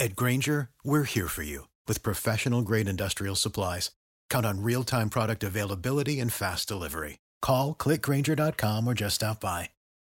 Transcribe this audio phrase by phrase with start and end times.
[0.00, 3.90] At Granger, we're here for you with professional grade industrial supplies.
[4.30, 7.18] Count on real time product availability and fast delivery.
[7.42, 9.70] Call clickgranger.com or just stop by.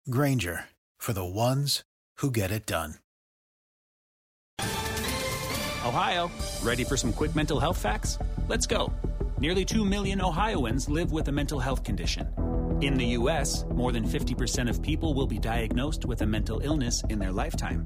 [0.09, 0.65] Granger
[0.97, 1.83] for the ones
[2.17, 2.95] who get it done.
[5.85, 6.31] Ohio,
[6.61, 8.17] ready for some quick mental health facts?
[8.47, 8.93] Let's go.
[9.37, 12.29] Nearly 2 million Ohioans live with a mental health condition.
[12.79, 17.03] In the U.S., more than 50% of people will be diagnosed with a mental illness
[17.09, 17.85] in their lifetime.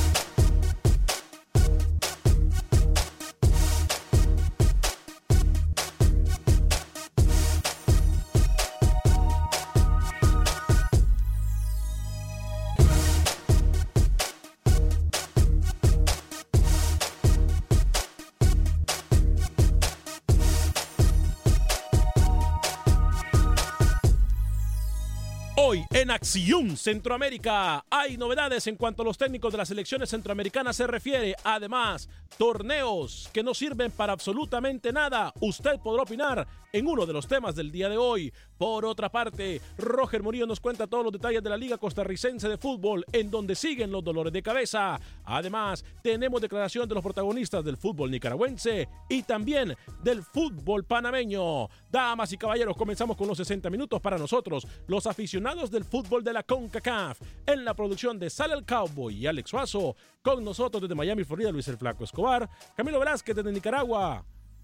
[25.71, 30.75] Hoy en Acción Centroamérica hay novedades en cuanto a los técnicos de las selecciones centroamericanas
[30.75, 31.33] se refiere.
[31.45, 35.33] Además, torneos que no sirven para absolutamente nada.
[35.39, 38.33] Usted podrá opinar en uno de los temas del día de hoy.
[38.57, 42.57] Por otra parte, Roger Murillo nos cuenta todos los detalles de la Liga Costarricense de
[42.57, 44.99] Fútbol, en donde siguen los dolores de cabeza.
[45.25, 51.67] Además, tenemos declaración de los protagonistas del fútbol nicaragüense y también del fútbol panameño.
[51.89, 56.33] Damas y caballeros, comenzamos con los 60 minutos para nosotros, los aficionados del fútbol de
[56.33, 57.19] la CONCACAF.
[57.45, 61.51] En la producción de Sale el Cowboy y Alex Suazo, con nosotros desde Miami, Florida,
[61.51, 64.23] Luis el Flaco Escobar, Camilo Velázquez desde Nicaragua.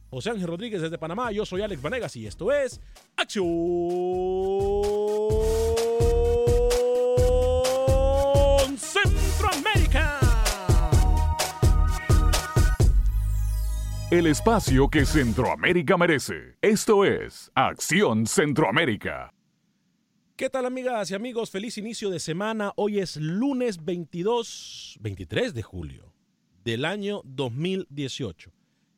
[0.09, 2.79] José Ángel Rodríguez desde Panamá, yo soy Alex Vanegas y esto es
[3.18, 3.44] Acción
[8.78, 10.19] Centroamérica.
[14.09, 16.56] El espacio que Centroamérica merece.
[16.62, 19.34] Esto es Acción Centroamérica.
[20.38, 21.51] ¿Qué tal amigas y amigos?
[21.51, 22.72] Feliz inicio de semana.
[22.78, 26.13] Hoy es lunes 22, 23 de julio
[26.63, 28.56] del año 2018.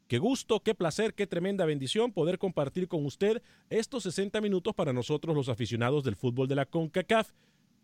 [0.10, 4.92] Qué gusto, qué placer, qué tremenda bendición poder compartir con usted estos 60 minutos para
[4.92, 7.32] nosotros los aficionados del fútbol de la CONCACAF.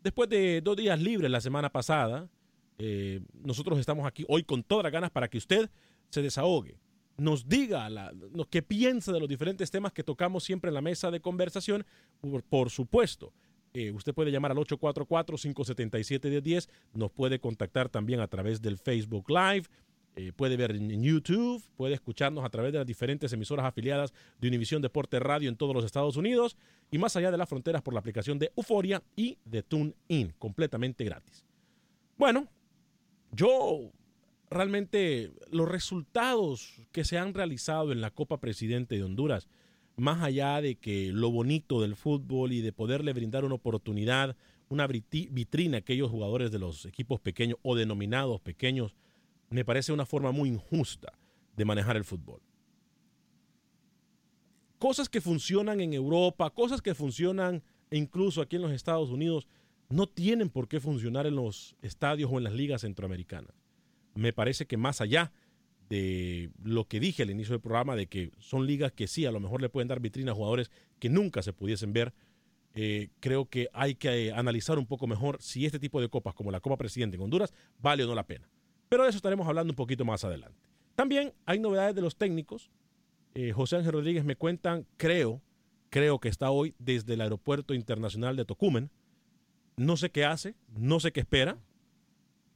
[0.02, 2.28] Después de dos días libres la semana pasada,
[2.80, 5.70] eh, nosotros estamos aquí hoy con todas las ganas para que usted
[6.10, 6.80] se desahogue,
[7.16, 10.82] nos diga la, lo que piensa de los diferentes temas que tocamos siempre en la
[10.82, 11.86] mesa de conversación,
[12.50, 13.34] por, supuesto.
[13.76, 19.66] Eh, usted puede llamar al 844-577-1010, nos puede contactar también a través del Facebook Live,
[20.16, 24.48] eh, puede ver en YouTube, puede escucharnos a través de las diferentes emisoras afiliadas de
[24.48, 26.56] Univisión Deporte Radio en todos los Estados Unidos
[26.90, 31.04] y más allá de las fronteras por la aplicación de Euforia y de TuneIn, completamente
[31.04, 31.44] gratis.
[32.18, 32.48] Bueno,
[33.32, 33.92] yo
[34.50, 39.50] realmente los resultados que se han realizado en la Copa Presidente de Honduras,
[39.98, 44.38] más allá de que lo bonito del fútbol y de poderle brindar una oportunidad,
[44.70, 48.96] una vitrina a aquellos jugadores de los equipos pequeños o denominados pequeños,
[49.50, 51.18] me parece una forma muy injusta
[51.56, 52.42] de manejar el fútbol.
[54.80, 59.48] Cosas que funcionan en Europa, cosas que funcionan incluso aquí en los Estados Unidos,
[59.90, 63.54] no tienen por qué funcionar en los estadios o en las ligas centroamericanas.
[64.16, 65.32] Me parece que más allá
[65.90, 69.32] de lo que dije al inicio del programa, de que son ligas que sí, a
[69.32, 72.14] lo mejor le pueden dar vitrina a jugadores que nunca se pudiesen ver,
[72.74, 76.52] eh, creo que hay que analizar un poco mejor si este tipo de copas, como
[76.52, 78.50] la Copa Presidente en Honduras, vale o no la pena.
[78.90, 80.60] Pero de eso estaremos hablando un poquito más adelante.
[80.96, 82.70] También hay novedades de los técnicos.
[83.34, 85.42] Eh, José Ángel Rodríguez me cuentan, creo,
[85.90, 88.90] creo que está hoy desde el Aeropuerto Internacional de Tocumen.
[89.78, 91.58] No sé qué hace, no sé qué espera.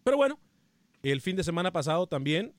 [0.03, 0.39] Pero bueno,
[1.03, 2.53] el fin de semana pasado también,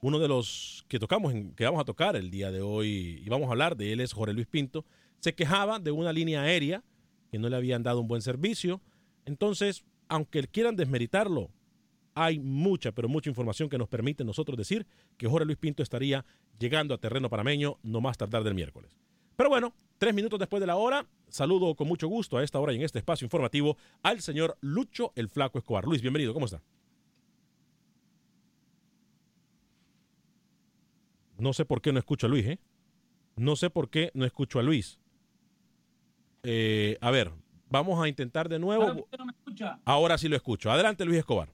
[0.00, 3.48] uno de los que tocamos, que vamos a tocar el día de hoy y vamos
[3.48, 4.84] a hablar de él es Jorge Luis Pinto,
[5.20, 6.82] se quejaba de una línea aérea
[7.30, 8.80] que no le habían dado un buen servicio.
[9.26, 11.50] Entonces, aunque quieran desmeritarlo,
[12.14, 14.86] hay mucha, pero mucha información que nos permite nosotros decir
[15.16, 16.24] que Jorge Luis Pinto estaría
[16.58, 18.96] llegando a terreno panameño no más tardar del miércoles.
[19.36, 22.72] Pero bueno, tres minutos después de la hora, saludo con mucho gusto a esta hora
[22.72, 25.84] y en este espacio informativo al señor Lucho el Flaco Escobar.
[25.84, 26.62] Luis, bienvenido, ¿cómo está?
[31.38, 32.58] No sé por qué no escucho a Luis, ¿eh?
[33.36, 34.98] No sé por qué no escucho a Luis.
[36.42, 37.32] Eh, a ver,
[37.70, 39.08] vamos a intentar de nuevo.
[39.86, 40.70] Ahora sí lo escucho.
[40.70, 41.48] Adelante, Luis Escobar.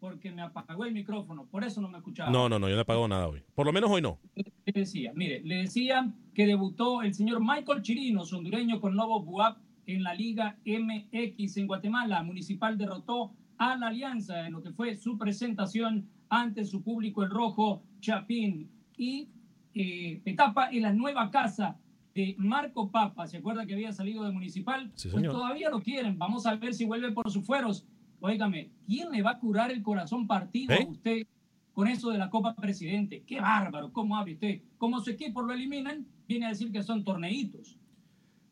[0.00, 2.30] Porque me apagó el micrófono, por eso no me escuchaba.
[2.30, 3.42] No, no, no, yo no he pagado nada hoy.
[3.54, 4.20] Por lo menos hoy no.
[4.34, 9.58] Le decía, mire, le decía que debutó el señor Michael Chirinos, hondureño con Novo Buap
[9.86, 12.22] en la Liga MX en Guatemala.
[12.22, 17.30] Municipal derrotó a la Alianza en lo que fue su presentación ante su público el
[17.30, 18.70] rojo Chapín.
[18.96, 19.28] Y
[19.74, 21.76] eh, etapa en la nueva casa
[22.14, 23.26] de Marco Papa.
[23.26, 24.90] ¿Se acuerda que había salido de Municipal?
[24.94, 25.32] Sí, pues señor.
[25.32, 26.18] todavía lo quieren.
[26.18, 27.86] Vamos a ver si vuelve por sus fueros.
[28.20, 30.84] Óigame, ¿quién le va a curar el corazón partido ¿Eh?
[30.86, 31.26] a usted
[31.72, 33.22] con eso de la Copa Presidente?
[33.26, 33.92] ¡Qué bárbaro!
[33.92, 34.60] ¿Cómo habla usted?
[34.76, 37.76] Como su equipo lo eliminan, viene a decir que son torneitos.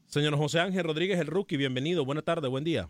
[0.07, 2.05] Señor José Ángel Rodríguez, el rookie, bienvenido.
[2.05, 2.89] Buena tarde, buen día.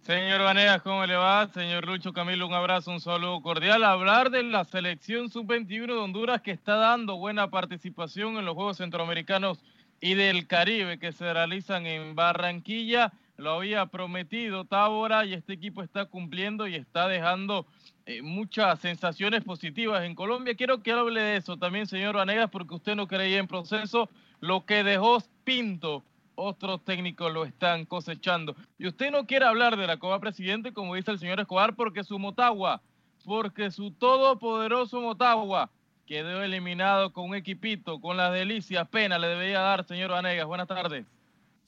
[0.00, 1.48] Señor Vanegas, ¿cómo le va?
[1.52, 3.84] Señor Lucho Camilo, un abrazo, un saludo cordial.
[3.84, 8.78] Hablar de la selección sub-21 de Honduras que está dando buena participación en los Juegos
[8.78, 9.62] Centroamericanos
[10.00, 13.12] y del Caribe que se realizan en Barranquilla.
[13.38, 17.66] Lo había prometido Tábora y este equipo está cumpliendo y está dejando
[18.04, 20.56] eh, muchas sensaciones positivas en Colombia.
[20.56, 24.10] Quiero que hable de eso también, señor Vanegas, porque usted no creía en proceso.
[24.40, 26.02] Lo que dejó Pinto
[26.34, 28.56] otros técnicos lo están cosechando.
[28.76, 32.02] Y usted no quiere hablar de la Copa Presidente, como dice el señor Escobar, porque
[32.02, 32.82] su Motagua,
[33.24, 35.70] porque su todopoderoso Motagua
[36.06, 40.46] quedó eliminado con un equipito, con las delicias, pena le debería dar, señor Vanegas.
[40.46, 41.06] Buenas tardes.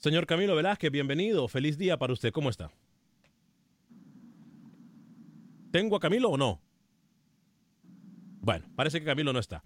[0.00, 1.46] Señor Camilo Velázquez, bienvenido.
[1.46, 2.32] Feliz día para usted.
[2.32, 2.72] ¿Cómo está?
[5.70, 6.58] ¿Tengo a Camilo o no?
[8.40, 9.62] Bueno, parece que Camilo no está.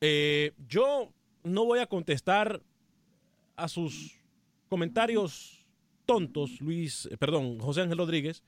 [0.00, 1.12] Eh, yo
[1.44, 2.62] no voy a contestar
[3.54, 4.18] a sus
[4.70, 5.66] comentarios
[6.06, 8.42] tontos, Luis, eh, perdón, José Ángel Rodríguez.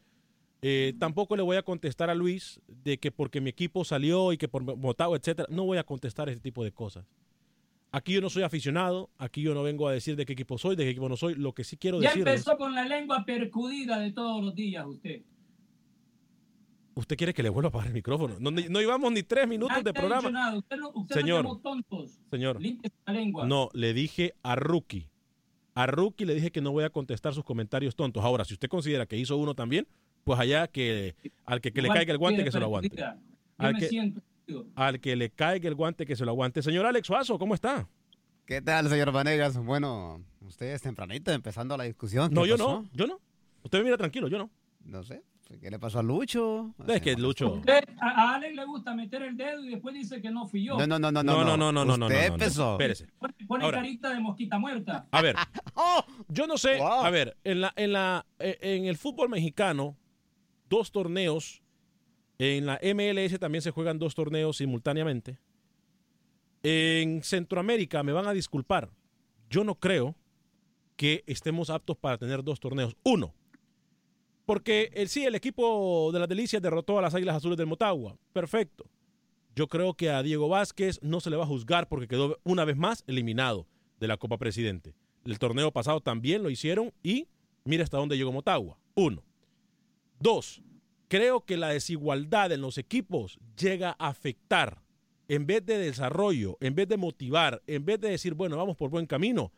[0.63, 4.39] Eh, tampoco le voy a contestar a Luis de que porque mi equipo salió y
[4.39, 5.47] que por Motagua, etcétera.
[5.51, 7.05] No voy a contestar ese tipo de cosas.
[7.91, 10.77] Aquí yo no soy aficionado, aquí yo no vengo a decir de qué equipo soy,
[10.77, 11.35] de qué equipo no soy.
[11.37, 14.85] Lo que sí quiero Ya decirles, empezó con la lengua percudida de todos los días
[14.87, 15.23] usted.
[16.95, 18.37] usted quiere que le vuelva a apagar el micrófono.
[18.41, 20.29] No, no llevamos ni tres minutos de programa.
[20.57, 21.45] Usted no, usted Señor.
[21.45, 22.19] no tontos.
[22.31, 22.61] Señor,
[23.07, 23.47] la lengua.
[23.47, 25.09] no, le dije a Rookie.
[25.75, 28.25] A Rookie le dije que no voy a contestar sus comentarios tontos.
[28.25, 29.87] Ahora, si usted considera que hizo uno también,
[30.25, 31.15] pues allá que
[31.47, 32.91] al que, que le caiga el guante que se lo aguante.
[32.97, 33.05] Yo
[33.59, 34.21] Al me que- siento.
[34.75, 36.63] Al que le caiga el guante que se lo aguante.
[36.63, 37.89] Señor Alex Suazo, ¿cómo está?
[38.47, 39.57] ¿Qué tal, señor Vanegas?
[39.59, 42.31] Bueno, ustedes tempranito empezando la discusión.
[42.31, 42.83] ¿Qué No, yo pasó?
[42.83, 43.21] no, yo no.
[43.63, 44.51] Usted me mira tranquilo, yo no.
[44.85, 45.23] No sé.
[45.61, 46.75] ¿Qué le pasó a Lucho?
[46.87, 47.55] Es que Lucho.
[47.55, 50.77] Usted- a, Alex le gusta meter el dedo y después dice que no fui yo.
[50.79, 52.07] No, no, no, no, No, no, no, no, no, no.
[52.07, 52.73] Usted no, empezó.
[52.73, 53.07] Espérese.
[53.47, 53.79] Pone, Ahora.
[53.79, 55.07] carita de mosquita muerta.
[55.11, 55.37] A ver,
[55.75, 56.05] ¡Oh!
[56.29, 57.05] yo no sé, Wow.
[57.05, 59.97] a ver, en la, en la, eh, en el fútbol mexicano,
[60.69, 61.63] dos torneos,
[62.39, 65.39] en la MLS también se juegan dos torneos simultáneamente.
[66.63, 68.91] En Centroamérica, me van a disculpar,
[69.51, 70.17] yo no creo
[70.97, 72.97] que estemos aptos para tener dos torneos.
[73.05, 73.35] Uno,
[74.49, 78.17] porque el, sí, el equipo de las Delicias derrotó a las Águilas Azules del Motagua.
[78.33, 78.89] Perfecto.
[79.55, 82.65] Yo creo que a Diego Vázquez no se le va a juzgar porque quedó una
[82.65, 83.67] vez más eliminado
[84.01, 84.95] de la Copa Presidente.
[85.27, 87.29] El torneo pasado también lo hicieron y
[87.65, 88.79] mira hasta dónde llegó Motagua.
[88.95, 89.23] Uno.
[90.19, 90.63] Dos,
[91.09, 94.83] creo que la desigualdad en los equipos llega a afectar,
[95.27, 98.91] en vez de desarrollo, en vez de motivar, en vez de decir, bueno, vamos por
[98.91, 99.53] buen camino,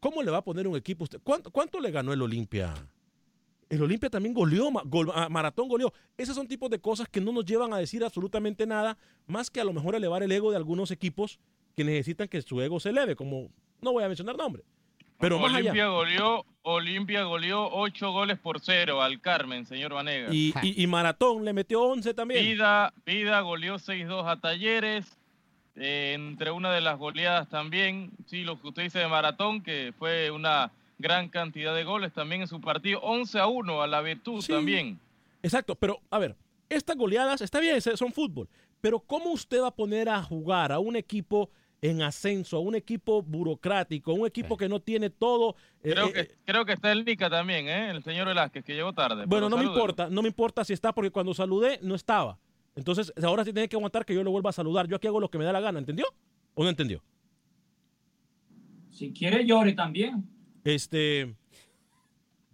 [0.00, 1.20] ¿cómo le va a poner un equipo usted?
[1.22, 2.74] ¿Cuánto, le ganó el Olimpia?
[3.70, 4.70] El Olimpia también goleó,
[5.14, 5.92] ah, Maratón goleó.
[6.18, 9.60] Esos son tipos de cosas que no nos llevan a decir absolutamente nada, más que
[9.60, 11.38] a lo mejor elevar el ego de algunos equipos
[11.74, 13.50] que necesitan que su ego se eleve, como
[13.80, 14.66] no voy a mencionar nombres.
[15.24, 15.70] Pero más allá.
[15.70, 20.32] Olimpia goleó, Olimpia goleó ocho goles por cero al Carmen, señor Vanegas.
[20.34, 22.44] Y, y- y Maratón le metió 11 también.
[22.44, 25.06] Vida, Vida goleó 6-2 a Talleres.
[25.76, 29.92] eh, entre una de las goleadas también, sí, lo que usted dice de Maratón, que
[29.98, 33.00] fue una gran cantidad de goles también en su partido.
[33.02, 34.52] 11 a 1 a la Virtud Sí.
[34.52, 35.00] también.
[35.42, 36.36] Exacto, pero a ver,
[36.68, 38.48] estas goleadas, está bien, son fútbol,
[38.80, 41.50] pero ¿cómo usted va a poner a jugar a un equipo
[41.90, 44.58] en ascenso, a un equipo burocrático, a un equipo Sí.
[44.60, 45.54] que no tiene todo?
[45.82, 47.90] eh, Creo eh, que, creo que está el Nica también, ¿eh?
[47.90, 49.26] el señor Velázquez, que llegó tarde.
[49.26, 52.38] Bueno, no me importa, no me importa si está, porque cuando saludé no estaba.
[52.74, 54.88] Entonces, ahora sí tiene que aguantar que yo lo vuelva a saludar.
[54.88, 56.06] Yo aquí hago lo que me da la gana, ¿entendió?
[56.54, 57.02] ¿O no entendió?
[58.90, 60.24] Si quiere, llore también.
[60.64, 61.34] Este,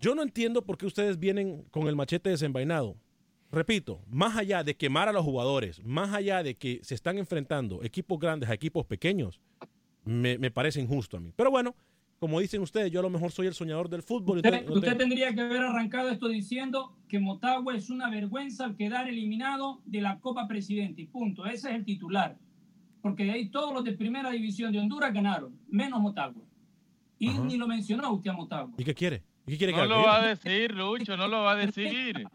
[0.01, 2.97] yo no entiendo por qué ustedes vienen con el machete desenvainado.
[3.53, 7.83] Repito, más allá de quemar a los jugadores, más allá de que se están enfrentando
[7.83, 9.41] equipos grandes a equipos pequeños,
[10.05, 11.33] me, me parece injusto a mí.
[11.35, 11.75] Pero bueno,
[12.21, 14.39] como dicen ustedes, yo a lo mejor soy el soñador del fútbol.
[14.39, 19.81] Usted, tendría que haber arrancado esto diciendo que Motagua es una vergüenza al quedar eliminado
[19.87, 21.01] de la Copa Presidente.
[21.01, 21.47] Y punto.
[21.47, 22.37] Ese es el titular.
[23.01, 26.45] Porque de ahí todos los de primera división de Honduras ganaron, menos Motagua.
[27.19, 27.43] Y Ajá.
[27.43, 28.75] ni lo mencionó usted a Motagua.
[28.77, 29.23] ¿Y qué quiere?
[29.47, 32.29] ¿Y qué quiere que No lo va a decir, Lucho, no lo va a decir.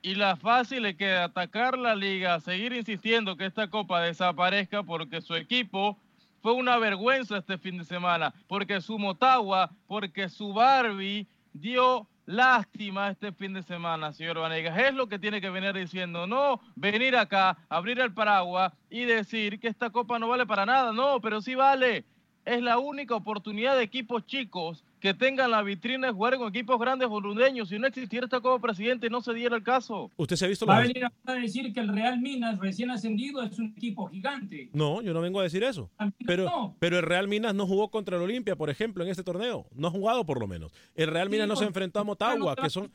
[0.00, 5.20] Y, la fácil es que atacar la liga, seguir insistiendo que esta copa desaparezca porque
[5.20, 5.98] su equipo
[6.40, 13.10] fue una vergüenza este fin de semana, porque su Motagua, porque su Barbie dio lástima
[13.10, 14.78] este fin de semana, señor Vanegas.
[14.78, 19.60] Es lo que tiene que venir diciendo, no venir acá, abrir el paraguas y decir
[19.60, 20.94] que esta copa no vale para nada.
[20.94, 22.06] No, pero sí vale.
[22.46, 26.80] Es la única oportunidad de equipos chicos que tengan la vitrina de jugar con equipos
[26.80, 27.68] grandes hondureños.
[27.68, 30.10] Si no existiera esta Copa Presidente, no se diera el caso.
[30.16, 33.42] ¿Usted se ha visto Va a venir a decir que el Real Minas, recién ascendido,
[33.42, 34.70] es un equipo gigante.
[34.72, 35.90] No, yo no vengo a decir eso.
[36.26, 36.76] Pero, no.
[36.78, 39.66] pero el Real Minas no jugó contra el Olimpia, por ejemplo, en este torneo.
[39.74, 40.72] No ha jugado por lo menos.
[40.94, 42.90] El Real Minas Sí, no se enfrentó a Motagua, que son...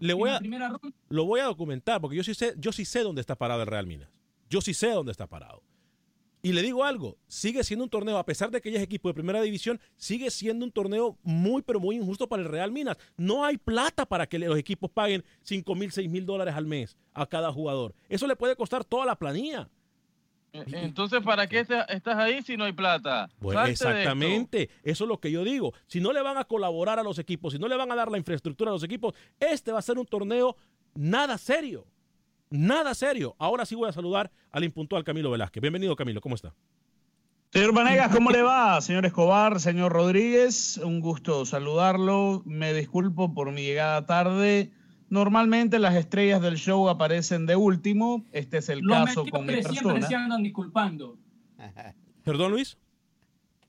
[0.00, 0.40] Le voy a-.
[1.08, 3.68] Lo voy a documentar, porque yo sí sé, yo sí sé dónde está parado el
[3.68, 4.08] Real Minas.
[4.50, 5.62] Yo sí sé dónde está parado.
[6.44, 9.08] Y le digo algo, sigue siendo un torneo, a pesar de que ya es equipo
[9.08, 12.98] de primera división, sigue siendo un torneo muy, pero muy injusto para el Real Minas.
[13.16, 16.98] No hay plata para que los equipos paguen 5 mil, 6 mil dólares al mes
[17.14, 17.94] a cada jugador.
[18.10, 19.70] Eso le puede costar toda la planilla.
[20.52, 23.30] E- Entonces, ¿para qué está- estás ahí si no hay plata?
[23.70, 25.72] Exactamente, eso es lo que yo digo.
[25.86, 28.10] Si no le van a colaborar a los equipos, si no le van a dar
[28.10, 30.56] la infraestructura a los equipos, este va a ser un torneo
[30.94, 31.86] nada serio.
[32.54, 33.34] Nada serio.
[33.40, 35.60] Ahora sí voy a saludar al impuntual Camilo Velázquez.
[35.60, 36.54] Bienvenido, Camilo, ¿cómo está?
[37.50, 38.80] Señor Vanegas, ¿cómo le va?
[38.80, 42.42] Señor Escobar, señor Rodríguez, un gusto saludarlo.
[42.44, 44.70] Me disculpo por mi llegada tarde.
[45.08, 48.24] Normalmente las estrellas del show aparecen de último.
[48.30, 50.24] Este es el Los caso con mi mediocres siempre se persona.
[50.24, 51.18] andan disculpando.
[52.22, 52.78] ¿Perdón, Luis?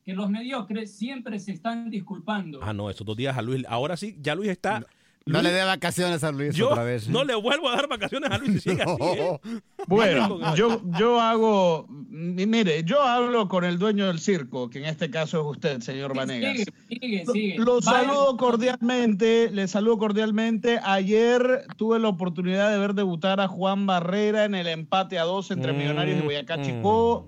[0.04, 2.60] Que los mediocres siempre se están disculpando.
[2.62, 3.66] Ah, no, esos dos días a Luis.
[3.68, 4.82] Ahora sí, ya Luis está.
[4.82, 4.86] No
[5.28, 7.08] Luis- le dé vacaciones a Luis yo otra vez.
[7.08, 7.12] ¿eh?
[7.12, 9.40] no le vuelvo a dar vacaciones a Luis si sigue así, ¿eh?
[9.88, 15.10] Bueno, yo, yo hago, mire, yo hablo con el dueño del circo, que en este
[15.10, 16.58] caso es usted, señor Vanegas.
[16.58, 17.56] Sigue, sigue, sigue.
[17.58, 20.80] Lo saludo cordialmente, le saludo cordialmente.
[20.84, 25.50] Ayer tuve la oportunidad de ver debutar a Juan Barrera en el empate a dos
[25.52, 26.62] entre Mm, Millonarios y Boyacá mm.
[26.64, 27.28] Chicó.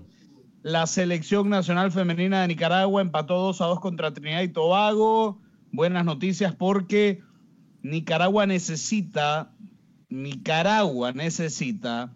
[0.62, 5.40] La selección nacional femenina de Nicaragua empató 2 a 2 contra Trinidad y Tobago.
[5.70, 7.20] Buenas noticias porque
[7.88, 9.52] Nicaragua necesita,
[10.08, 12.12] Nicaragua necesita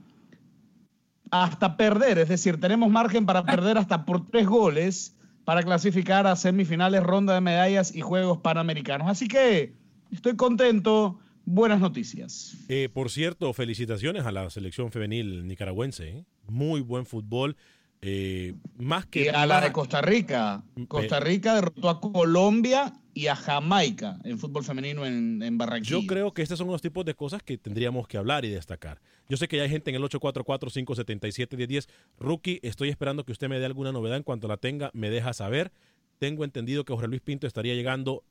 [1.31, 6.37] hasta perder, es decir, tenemos margen para perder hasta por tres goles para clasificar a
[6.37, 9.09] semifinales, ronda de medallas y Juegos Panamericanos.
[9.09, 9.73] Así que
[10.12, 12.57] estoy contento, buenas noticias.
[12.69, 16.09] Eh, por cierto, felicitaciones a la selección femenil nicaragüense.
[16.09, 16.25] ¿eh?
[16.49, 17.57] Muy buen fútbol.
[18.04, 20.64] Eh, más que Y a la de Costa Rica.
[20.88, 26.00] Costa Rica derrotó a Colombia y a Jamaica en fútbol femenino en, en Barranquilla.
[26.00, 29.00] Yo creo que estos son los tipos de cosas que tendríamos que hablar y destacar.
[29.28, 31.88] Yo sé que ya hay gente en el 844-577-1010.
[32.18, 34.16] Rookie, estoy esperando que usted me dé alguna novedad.
[34.16, 35.71] En cuanto la tenga, me deja saber.
[36.18, 38.25] Tengo entendido que Jorge Luis Pinto estaría llegando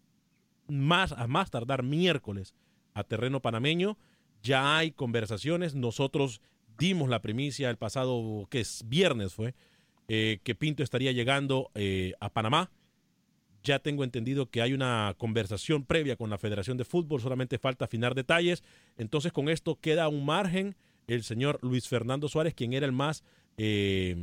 [0.68, 2.56] más a más tardar miércoles
[2.94, 3.98] a terreno panameño.
[4.44, 5.76] Ya hay conversaciones.
[5.76, 6.42] Nosotros
[6.82, 9.54] dimos la primicia el pasado, que es viernes fue,
[10.08, 12.72] eh, que Pinto estaría llegando eh, a Panamá.
[13.64, 17.86] Ya tengo entendido que hay una conversación previa con la Federación de Fútbol, solamente falta
[17.86, 18.64] afinar detalles.
[18.98, 23.24] Entonces con esto queda un margen el señor Luis Fernando Suárez, quien era el más,
[23.58, 24.16] eh,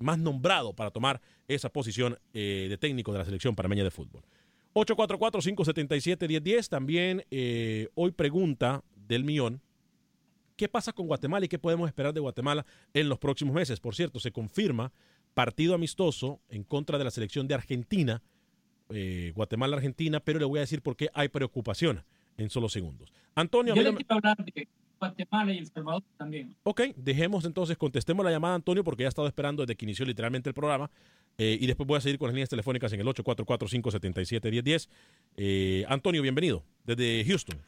[0.00, 4.24] más nombrado para tomar esa posición de técnico de la selección panameña de fútbol.
[4.74, 6.68] 844-577-1010.
[6.68, 7.24] También
[7.94, 9.60] hoy pregunta del millón.
[10.56, 13.78] ¿Qué pasa con Guatemala y qué podemos esperar de Guatemala en los próximos meses?
[13.78, 14.90] Por cierto, se confirma
[15.34, 18.22] partido amistoso en contra de la selección de Argentina,
[18.88, 22.02] eh, Guatemala-Argentina, pero le voy a decir por qué hay preocupación
[22.38, 23.12] en solo segundos.
[23.34, 24.66] Antonio, Yo le quiero hablar de
[24.98, 26.56] Guatemala y El Salvador también.
[26.62, 30.06] Ok, dejemos entonces, contestemos la llamada Antonio porque ya ha estado esperando desde que inició
[30.06, 30.90] literalmente el programa
[31.36, 34.88] eh, y después voy a seguir con las líneas telefónicas en el 844-577-1010.
[35.36, 37.58] Eh, Antonio, bienvenido desde Houston.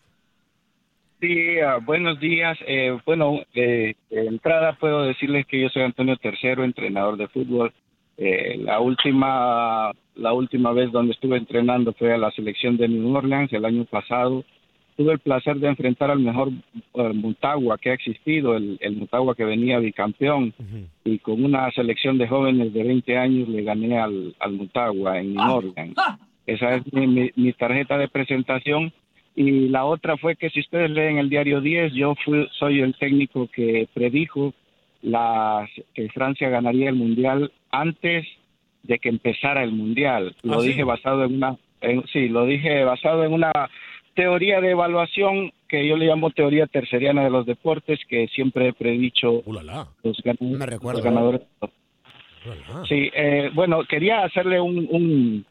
[1.20, 2.56] Sí, ah, buenos días.
[2.66, 7.72] Eh, bueno, eh, de entrada puedo decirles que yo soy Antonio Tercero, entrenador de fútbol.
[8.16, 13.14] Eh, la última la última vez donde estuve entrenando fue a la selección de New
[13.14, 14.44] Orleans el año pasado.
[14.96, 16.48] Tuve el placer de enfrentar al mejor
[16.94, 20.52] eh, Mutagua que ha existido, el, el Mutagua que venía bicampeón.
[21.04, 25.34] Y con una selección de jóvenes de 20 años le gané al, al Mutagua en
[25.34, 25.94] New Orleans.
[26.46, 28.92] Esa es mi, mi- mi tarjeta de presentación.
[29.40, 32.95] Y la otra fue que si ustedes leen el diario 10, yo fui, soy el
[32.97, 34.52] técnico que predijo
[35.02, 38.26] las, que Francia ganaría el Mundial antes
[38.83, 40.35] de que empezara el mundial.
[40.42, 40.68] Lo ¿Ah, sí?
[40.68, 43.52] dije basado en una, en- sí, lo dije basado en una
[44.14, 48.73] teoría de evaluación que yo le llamo teoría terceriana de los deportes, que siempre he
[48.73, 50.99] predicho Ulala, los, gan- me recuerdo.
[51.00, 51.42] los ganadores.
[52.88, 55.45] Sí, eh, bueno, quería hacerle un, un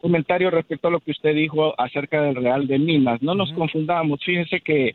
[0.00, 3.20] comentario respecto a lo que usted dijo acerca del Real de Minas.
[3.22, 4.20] No nos confundamos.
[4.24, 4.94] Fíjese que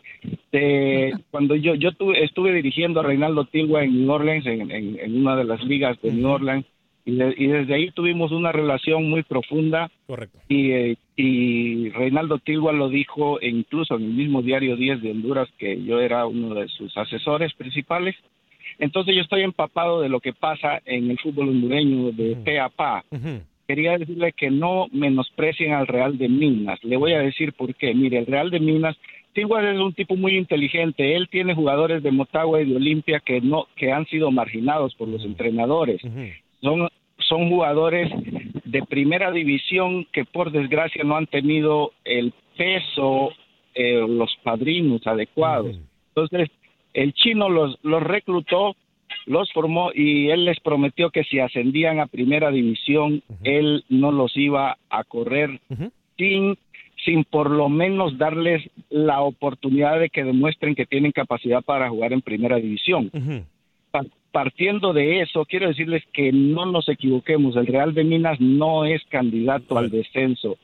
[0.52, 5.00] eh, cuando yo yo tuve- estuve dirigiendo a Reinaldo Tilgua en New Orleans, en, en-
[5.00, 6.66] en una de las ligas de New Orleans,
[7.06, 9.92] y, de- y desde ahí tuvimos una relación muy profunda.
[10.08, 10.40] Correcto.
[10.48, 15.12] Y, eh, y Reinaldo Tilgua lo dijo e incluso en el mismo diario 10 de
[15.12, 18.16] Honduras, que yo era uno de sus asesores principales.
[18.80, 22.44] Entonces yo estoy empapado de lo que pasa en el fútbol hondureño de Ujú.
[22.44, 23.04] pe a pa.
[23.74, 26.84] Quería decirle que no menosprecien al Real de Minas.
[26.84, 27.94] Le voy a decir por qué.
[27.94, 28.96] Mire, el Real de Minas,
[29.34, 31.16] Tilgua es un tipo muy inteligente.
[31.16, 35.08] Él tiene jugadores de Motagua y de Olimpia que no que han sido marginados por
[35.08, 36.02] los entrenadores
[36.64, 36.88] son,
[37.18, 38.10] son jugadores
[38.64, 43.32] de primera división que por desgracia no han tenido el peso,
[43.76, 45.78] eh, los padrinos adecuados.
[46.10, 46.50] Entonces,
[46.94, 48.76] el chino los, los reclutó,
[49.26, 54.36] los formó y él les prometió que si ascendían a primera división, él no los
[54.36, 55.60] iba a correr
[56.18, 56.58] sin,
[57.06, 62.14] sin por lo menos darles la oportunidad de que demuestren que tienen capacidad para jugar
[62.14, 63.10] en primera división
[63.92, 67.56] pa- partiendo de eso, quiero decirles que no nos equivoquemos.
[67.56, 70.58] El Real de Minas no es candidato al descenso.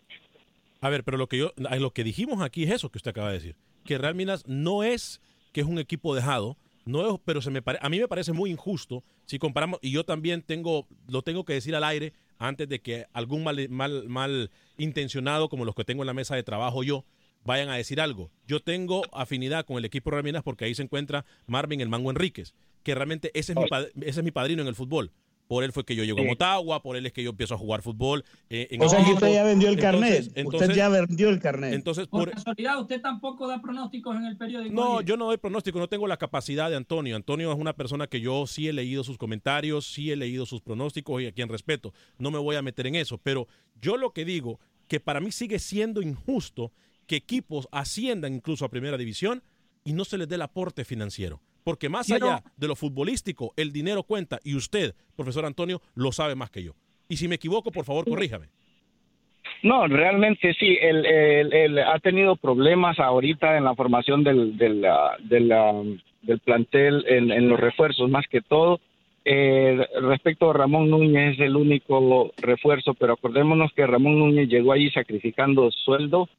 [0.81, 3.27] A ver, pero lo que yo, lo que dijimos aquí es eso que usted acaba
[3.27, 5.21] de decir, que Real Minas no es
[5.53, 8.33] que es un equipo dejado, no es, pero se me pare- a mí me parece
[8.33, 12.67] muy injusto si comparamos y yo también tengo, lo tengo que decir al aire antes
[12.69, 16.43] de que algún mal, mal, mal intencionado como los que tengo en la mesa de
[16.43, 17.05] trabajo yo
[17.45, 18.31] vayan a decir algo.
[18.47, 22.09] Yo tengo afinidad con el equipo Real Minas porque ahí se encuentra Marvin el Mango
[22.09, 23.63] Enríquez, que realmente ese es mi,
[24.01, 25.11] ese es mi padrino en el fútbol.
[25.49, 26.27] Por él fue que yo llego a Sí.
[26.27, 28.23] Motagua, por él es que yo empiezo a jugar fútbol.
[28.51, 30.31] eh, en O sea que usted ya vendió el carnet.
[30.35, 31.73] Entonces- usted ya vendió el carnet.
[31.73, 34.75] Entonces, Por por, casualidad, usted tampoco da pronósticos en el periódico.
[34.75, 35.07] no, Oye.
[35.07, 37.15] yo no doy pronóstico, no tengo la capacidad de Antonio.
[37.15, 40.61] Antonio es una persona que yo sí he leído sus comentarios, sí he leído sus
[40.61, 41.93] pronósticos y a quien respeto.
[42.19, 43.47] No me voy a meter en eso, pero
[43.81, 46.71] yo lo que digo, que para mí sigue siendo injusto
[47.07, 49.41] que equipos asciendan incluso a primera división
[49.83, 51.41] y no se les dé el aporte financiero.
[51.69, 56.11] Porque más Quiero- allá de lo futbolístico, el dinero cuenta y usted, profesor Antonio, lo
[56.11, 56.71] sabe más que yo.
[57.07, 58.47] Y si me equivoco, por favor, corríjame.
[59.61, 64.83] No, realmente sí, él, él- él ha tenido problemas ahorita en la formación del, del,
[64.83, 65.83] ah, del, ah,
[66.23, 68.79] del plantel, en, en los refuerzos más que todo.
[69.25, 74.71] Eh, respecto a Ramón Núñez, es el único refuerzo, pero acordémonos que Ramón Núñez llegó
[74.71, 76.29] ahí sacrificando sueldo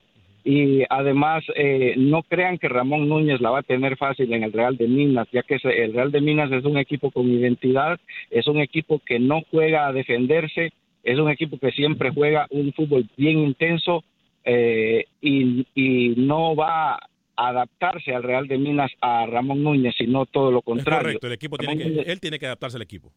[0.44, 4.53] y además eh, no crean que Ramón Núñez la va a tener fácil en el
[4.53, 7.98] Real de Minas, ya que el Real de Minas es un equipo con identidad,
[8.31, 10.72] es un equipo que no juega a defenderse,
[11.05, 14.05] es un equipo que siempre juega un fútbol bien intenso
[14.44, 17.00] eh, y, y no va a
[17.48, 21.03] adaptarse al Real de Minas a Ramón Núñez, sino todo lo Es contrario.
[21.03, 23.11] correcto, el equipo tiene que, él tiene que adaptarse al equipo.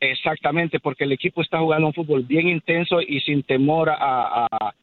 [0.00, 4.74] Exactamente, porque el equipo está jugando un fútbol bien intenso y sin temor a, a-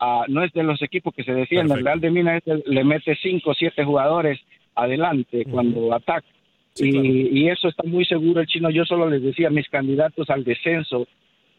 [0.00, 1.78] a- no es de los equipos que se defienden.
[1.78, 1.84] El.
[1.84, 4.40] Real de Minas le mete cinco o siete jugadores
[4.74, 6.26] adelante cuando ataca.
[6.72, 7.06] Sí, y, claro.
[7.06, 8.70] y eso está muy seguro el chino.
[8.70, 11.06] Yo solo les decía, mis candidatos al descenso,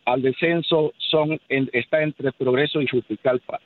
[0.06, 3.60] al descenso son en- está entre Progreso y Juticalpa.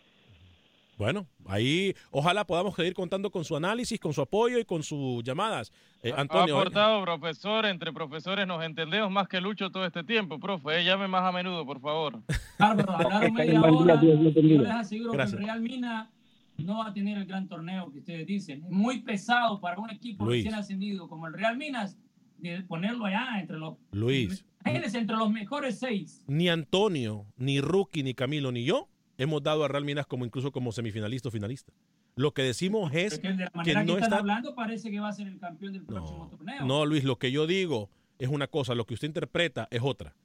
[0.97, 5.23] Bueno, ahí ojalá podamos seguir contando con su análisis, con su apoyo y con sus
[5.23, 5.71] llamadas.
[6.01, 7.65] Eh, Ha Antonio, aportado, profesor.
[7.65, 10.79] Entre profesores nos entendemos más que Lucho todo este tiempo, profe.
[10.79, 12.21] eh, llame más a menudo, por favor.
[12.58, 14.01] Bárbaro, hablaron Ok, media hora.
[14.01, 15.36] Yo les aseguro Gracias.
[15.38, 16.12] que el Real Mina
[16.58, 18.63] no va a tener el gran torneo que ustedes dicen.
[18.63, 20.45] Es muy pesado para un equipo Luis.
[20.45, 21.97] recién ascendido como el Real Minas
[22.38, 23.75] de ponerlo allá entre los.
[23.91, 24.45] Luis.
[24.62, 26.23] Imagínense, entre los mejores seis.
[26.27, 30.51] ni Antonio, ni Rookie, ni Camilo, ni yo hemos dado a Real Minas como incluso
[30.51, 31.71] como semifinalista o finalista.
[32.15, 34.99] Lo que decimos es Porque de la manera que, no están está- hablando parece que
[34.99, 36.65] va a ser el campeón del próximo no, torneo.
[36.65, 40.15] no, Luis, lo que yo digo es una cosa, lo que usted interpreta es otra.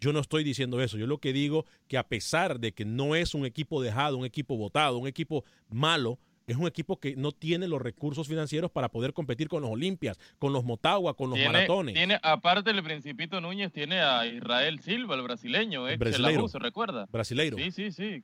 [0.00, 0.98] Yo no estoy diciendo eso.
[0.98, 4.26] Yo lo que digo que a pesar de que no es un equipo dejado, un
[4.26, 8.88] equipo votado, un equipo malo, es un equipo que no tiene los recursos financieros para
[8.88, 11.94] poder competir con los Olimpias, con los Motagua, con los Tiene, maratones.
[11.94, 16.44] tiene, aparte del Principito Núñez, tiene a Israel Silva, el brasileño, la Brasileiro.
[16.44, 17.06] U, ¿se recuerda?
[17.10, 17.56] Brasileiro.
[17.56, 18.22] Sí, sí, sí.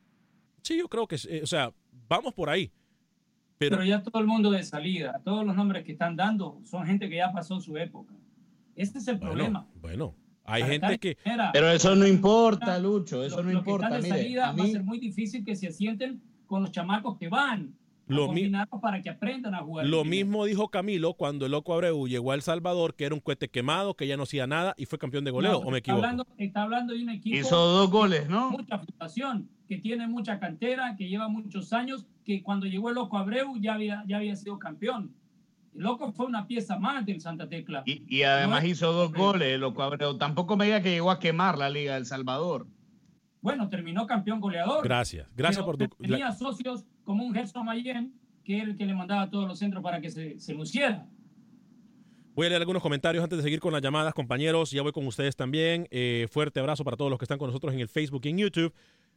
[0.62, 1.72] Sí, yo creo que, eh, o sea,
[2.08, 2.70] vamos por ahí.
[3.58, 6.84] Pero, Pero ya todo el mundo de salida, todos los nombres que están dando son
[6.86, 8.14] gente que ya pasó su época.
[8.74, 9.66] Este es el problema.
[9.74, 13.22] bueno, bueno, hay Para gente que, primera, Pero eso no importa, Lucho.
[13.22, 13.86] Eso los- no que importa.
[13.86, 16.62] están de Mire, salida a va a mí, ser muy difícil que se asienten con
[16.62, 17.74] los chamacos que van.
[18.14, 19.86] Lo, mi- combinarlos para que aprendan a jugar.
[19.86, 20.24] lo en primera.
[20.26, 23.48] mismo dijo Camilo cuando el Loco Abreu llegó a El Salvador, que era un cohete
[23.48, 25.92] quemado, que ya no hacía nada y fue campeón de goleo, No, ¿o me está
[25.92, 26.04] equivoco?
[26.04, 28.50] hablando, está hablando de un equipo Hizo dos goles, ¿no?
[28.50, 33.18] mucha fundación, que tiene mucha cantera, que lleva muchos años, que cuando llegó el Loco
[33.18, 35.14] Abreu ya había, ya había sido campeón.
[35.74, 37.82] El Loco fue una pieza más del Santa Tecla.
[37.86, 40.18] Y, y además No, hizo dos goles, loco Abreu.
[40.18, 42.66] Tampoco me diga que llegó a quemar la Liga del Salvador.
[43.42, 44.82] Bueno, terminó campeón goleador.
[44.84, 45.88] Gracias, gracias por tu...
[45.88, 49.82] Tenía socios como un Gerson Mayen, que era el que le mandaba todos los centros
[49.82, 51.06] para que se, se luciera.
[52.34, 54.70] Voy a leer algunos comentarios antes de seguir con las llamadas, compañeros.
[54.70, 55.86] Ya voy con ustedes también.
[55.90, 58.38] Eh, fuerte abrazo para todos los que están con nosotros en el Facebook y en
[58.38, 58.72] YouTube.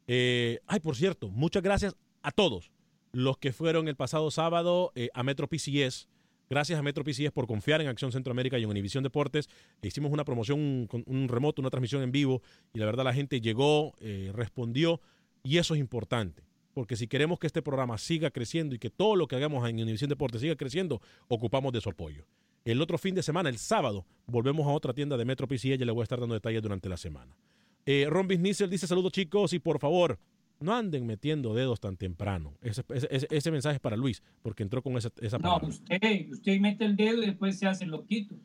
[0.08, 2.72] Eh, ay, por cierto, muchas gracias a todos
[3.14, 6.10] los que fueron el pasado sábado eh, a Metro PCS.
[6.50, 9.50] Gracias a Metro PCS por confiar en Acción Centroamérica y en Univisión Deportes.
[9.82, 12.42] Hicimos una promoción, un, un remoto, una transmisión en vivo
[12.74, 15.02] y la verdad la gente llegó, eh, respondió
[15.44, 16.44] y eso es importante.
[16.74, 19.82] Porque si queremos que este programa siga creciendo y que todo lo que hagamos en
[19.82, 22.26] Univisión Deportes siga creciendo, ocupamos de su apoyo.
[22.66, 25.78] El otro fin de semana, el sábado, volvemos a otra tienda de Metro PCS y
[25.78, 27.38] le voy a estar dando detalles durante la semana.
[27.86, 30.20] Eh, Ron Bisnisel dice saludos chicos y por favor,
[30.60, 32.58] no anden metiendo dedos tan temprano.
[32.62, 35.68] Ese, ese- ese- ese mensaje es para Luis, porque entró con esa, esa No, palabra.
[35.68, 38.36] usted, usted mete el dedo y después se hace loquito.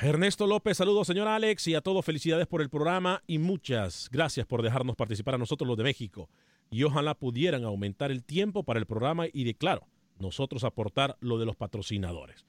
[0.00, 4.46] Ernesto López, saludos señor Alex y a todos felicidades por el programa y muchas gracias
[4.46, 6.28] por dejarnos participar a nosotros los de México.
[6.70, 9.88] Y ojalá pudieran aumentar el tiempo para el programa y de claro,
[10.20, 12.46] nosotros aportar lo de los patrocinadores.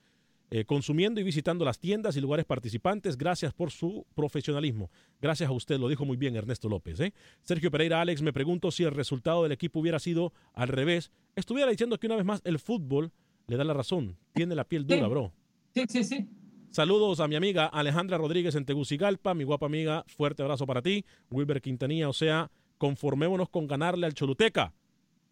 [0.52, 4.90] Eh, consumiendo y visitando las tiendas y lugares participantes, gracias por su profesionalismo.
[5.22, 7.00] Gracias a usted, lo dijo muy bien Ernesto López.
[7.02, 7.14] ¿eh?
[7.44, 11.12] Sergio Pereira, Alex, me pregunto si el resultado del equipo hubiera sido al revés.
[11.36, 13.12] Estuviera diciendo que una vez más el fútbol
[13.46, 14.18] le da la razón.
[14.34, 15.10] Tiene la piel dura, Sí.
[15.10, 15.32] bro.
[15.76, 16.30] Sí, sí, sí.
[16.72, 21.06] Saludos a mi amiga Alejandra Rodríguez en Tegucigalpa, mi guapa amiga, fuerte abrazo para ti.
[21.30, 24.74] Wilber Quintanilla, o sea, conformémonos con ganarle al Choluteca.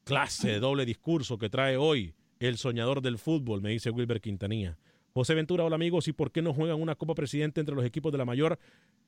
[0.03, 4.77] Clase de doble discurso que trae hoy el soñador del fútbol, me dice Wilber Quintanilla.
[5.17, 8.12] José Ventura, hola amigos, ¿y por qué no juegan una Copa Presidente entre los equipos
[8.12, 8.60] de la mayor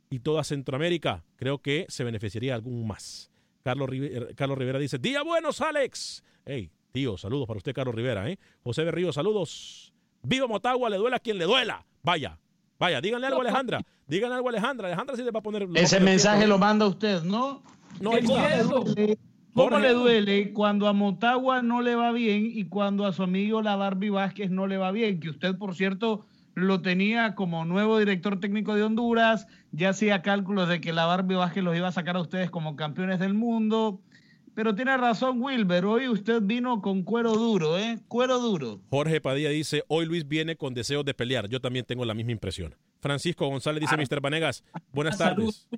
[0.09, 1.23] y toda Centroamérica?
[1.35, 3.29] Creo que se beneficiaría algún más.
[3.61, 3.91] Carlos,
[4.35, 6.23] Carlos Rivera dice, día buenos, Alex.
[6.47, 8.27] Hey, tío, saludos para usted, Carlos Rivera.
[8.27, 8.39] ¿eh?
[8.63, 9.93] José Berrío, saludos.
[10.23, 11.85] Viva Motagua, le duela a quien le duela.
[12.01, 12.39] Vaya,
[12.79, 13.81] vaya, díganle algo a Alejandra.
[14.07, 14.87] Díganle algo a Alejandra.
[14.87, 15.67] Alejandra sí le va a poner...
[15.75, 16.55] Ese mensaje tiempo.
[16.55, 17.61] lo manda usted, ¿no?
[18.01, 19.29] No, ahí ¿Qué está.
[19.53, 19.87] ¿Cómo Jorge.
[19.87, 23.75] le duele cuando a Motagua no le va bien y cuando a su amigo la
[23.75, 25.19] Barbie Vázquez no le va bien?
[25.19, 30.69] Que usted, por cierto, lo tenía como nuevo director técnico de Honduras, ya hacía cálculos
[30.69, 34.01] de que la Barbie Vázquez los iba a sacar a ustedes como campeones del mundo.
[34.55, 37.99] Pero tiene razón Wilber, hoy usted vino con cuero duro, ¿eh?
[38.07, 38.81] Cuero duro.
[38.89, 41.47] Jorge Padilla dice, hoy Luis viene con deseos de pelear.
[41.47, 42.75] Yo también tengo la misma impresión.
[42.99, 44.19] Francisco González dice, Mr.
[44.19, 45.69] Vanegas, buenas tardes.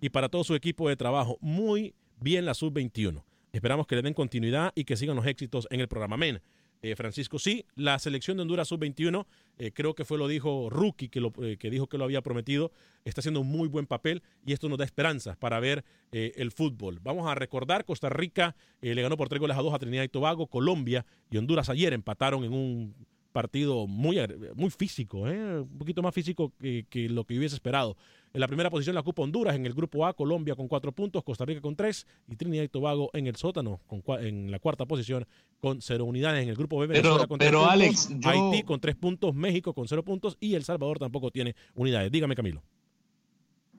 [0.00, 3.22] Y para todo su equipo de trabajo, muy bien la sub-21.
[3.52, 6.14] Esperamos que le den continuidad y que sigan los éxitos en el programa.
[6.14, 6.40] Amén.
[6.82, 9.26] Eh, Francisco, sí, la selección de Honduras sub-21,
[9.58, 12.20] eh, creo que fue lo dijo Rookie, que, lo, eh, que dijo que lo había
[12.22, 12.70] prometido,
[13.04, 17.00] está haciendo un muy buen papel y esto nos da esperanzas para ver el fútbol.
[17.02, 20.08] Vamos a recordar, Costa Rica le ganó por tres goles a dos a Trinidad y
[20.08, 22.94] Tobago, Colombia y Honduras ayer empataron en un
[23.32, 24.18] partido muy,
[24.54, 27.96] muy físico, un poquito más físico que lo que hubiese esperado.
[28.36, 31.24] En la primera posición la ocupa Honduras, en el grupo A Colombia con cuatro puntos,
[31.24, 34.58] Costa Rica con tres y Trinidad y Tobago en el sótano con cua- en la
[34.58, 35.24] cuarta posición
[35.58, 36.42] con cero unidades.
[36.42, 38.94] En el grupo B Venezuela Pero- con pero, tres Alex, puntos, yo- Haití con tres
[38.94, 42.12] puntos, México con cero puntos y El Salvador tampoco tiene unidades.
[42.12, 42.62] Dígame Camilo.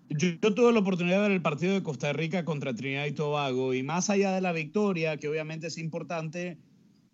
[0.10, 3.12] Yo, yo tuve la oportunidad de ver el partido de Costa Rica contra Trinidad y
[3.12, 6.58] Tobago y más allá de la victoria, que obviamente es importante,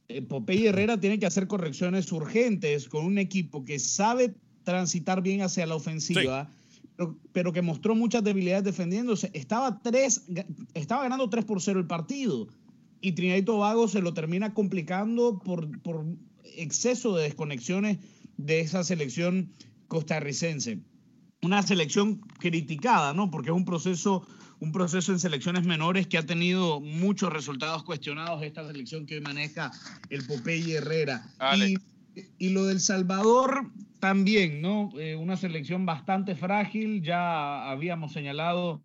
[0.07, 5.41] eh, Popeye Herrera tiene que hacer correcciones urgentes con un equipo que sabe transitar bien
[5.41, 6.49] hacia la ofensiva,
[7.31, 9.31] pero que mostró muchas debilidades defendiéndose.
[9.33, 10.25] Estaba, tres,
[10.73, 12.47] estaba ganando 3 por 0 el partido
[13.01, 16.05] y Trinidad y Tobago se lo termina complicando por, por
[16.43, 17.97] exceso de desconexiones
[18.37, 19.51] de esa selección
[19.87, 20.79] costarricense
[21.43, 23.29] una selección criticada, ¿no?
[23.29, 24.25] Porque es un proceso,
[24.59, 29.21] un proceso en selecciones menores que ha tenido muchos resultados cuestionados esta selección que hoy
[29.21, 29.71] maneja
[30.09, 31.29] el Popeye Herrera.
[31.57, 31.75] Y,
[32.37, 33.69] y lo del Salvador
[34.03, 34.89] también, ¿no?
[34.99, 38.83] Eh, una selección bastante frágil, ya habíamos señalado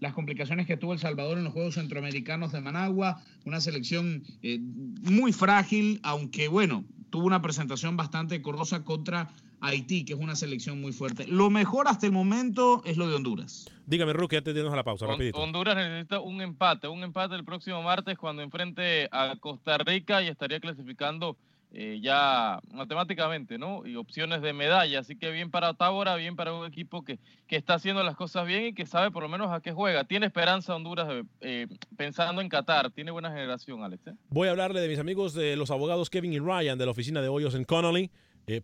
[0.00, 4.58] las complicaciones que tuvo El Salvador en los Juegos Centroamericanos de Managua, una selección eh,
[4.60, 9.28] muy frágil, aunque bueno, tuvo una presentación bastante decorosa contra
[9.60, 11.28] Haití, que es una selección muy fuerte.
[11.28, 13.66] Lo mejor hasta el momento es lo de Honduras.
[13.86, 15.38] Dígame Rookie antes de irnos a la pausa, Hon- rapidito.
[15.38, 20.26] Honduras necesita un empate, un empate el próximo martes cuando enfrente a Costa Rica y
[20.26, 21.36] estaría clasificando
[21.72, 23.86] eh, ya matemáticamente, ¿no?
[23.86, 25.00] Y opciones de medalla.
[25.00, 28.46] Así que bien para Tábora, bien para un equipo que, que está haciendo las cosas
[28.46, 30.04] bien y que sabe por lo menos a qué juega.
[30.04, 31.08] Tiene esperanza Honduras
[31.40, 32.90] eh, pensando en Qatar.
[32.90, 34.06] Tiene buena generación, Alex.
[34.06, 34.14] ¿eh?
[34.30, 37.20] Voy a hablarle de mis amigos de los abogados Kevin y Ryan de la oficina
[37.20, 38.10] de Hoyos en Connolly.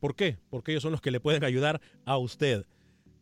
[0.01, 0.39] ¿Por qué?
[0.49, 2.65] Porque ellos son los que le pueden ayudar a usted.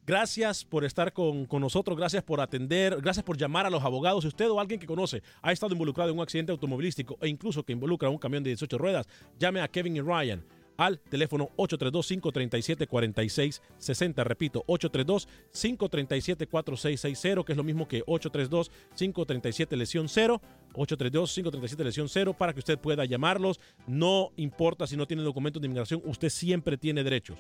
[0.05, 4.25] Gracias por estar con, con, nosotros, gracias por atender, gracias por llamar a los abogados.
[4.25, 7.63] Si usted o alguien que conoce ha estado involucrado en un accidente automovilístico e incluso
[7.63, 9.07] que involucra un camión de 18 ruedas,
[9.39, 10.45] llame a Kevin y Ryan
[10.77, 14.25] al teléfono 832-537-4660.
[14.25, 20.43] Repito, 832-537-4660, que es lo mismo que 832-537 lesión 0.
[20.73, 23.61] 832-537 lesión 0 para que usted pueda llamarlos.
[23.87, 27.39] No importa si no tiene documentos de inmigración, usted siempre tiene derechos.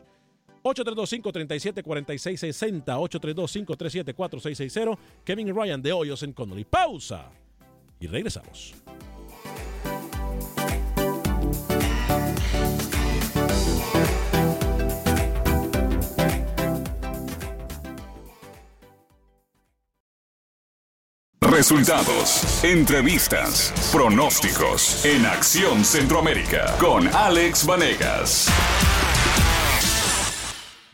[0.63, 6.65] 832-537-4660, 832-537-4660, Kevin Ryan de Hoyos en Connolly.
[6.65, 7.31] Pausa
[8.01, 8.75] y regresamos.
[21.53, 28.49] Resultados, entrevistas, pronósticos en Acción Centroamérica con Alex Vanegas.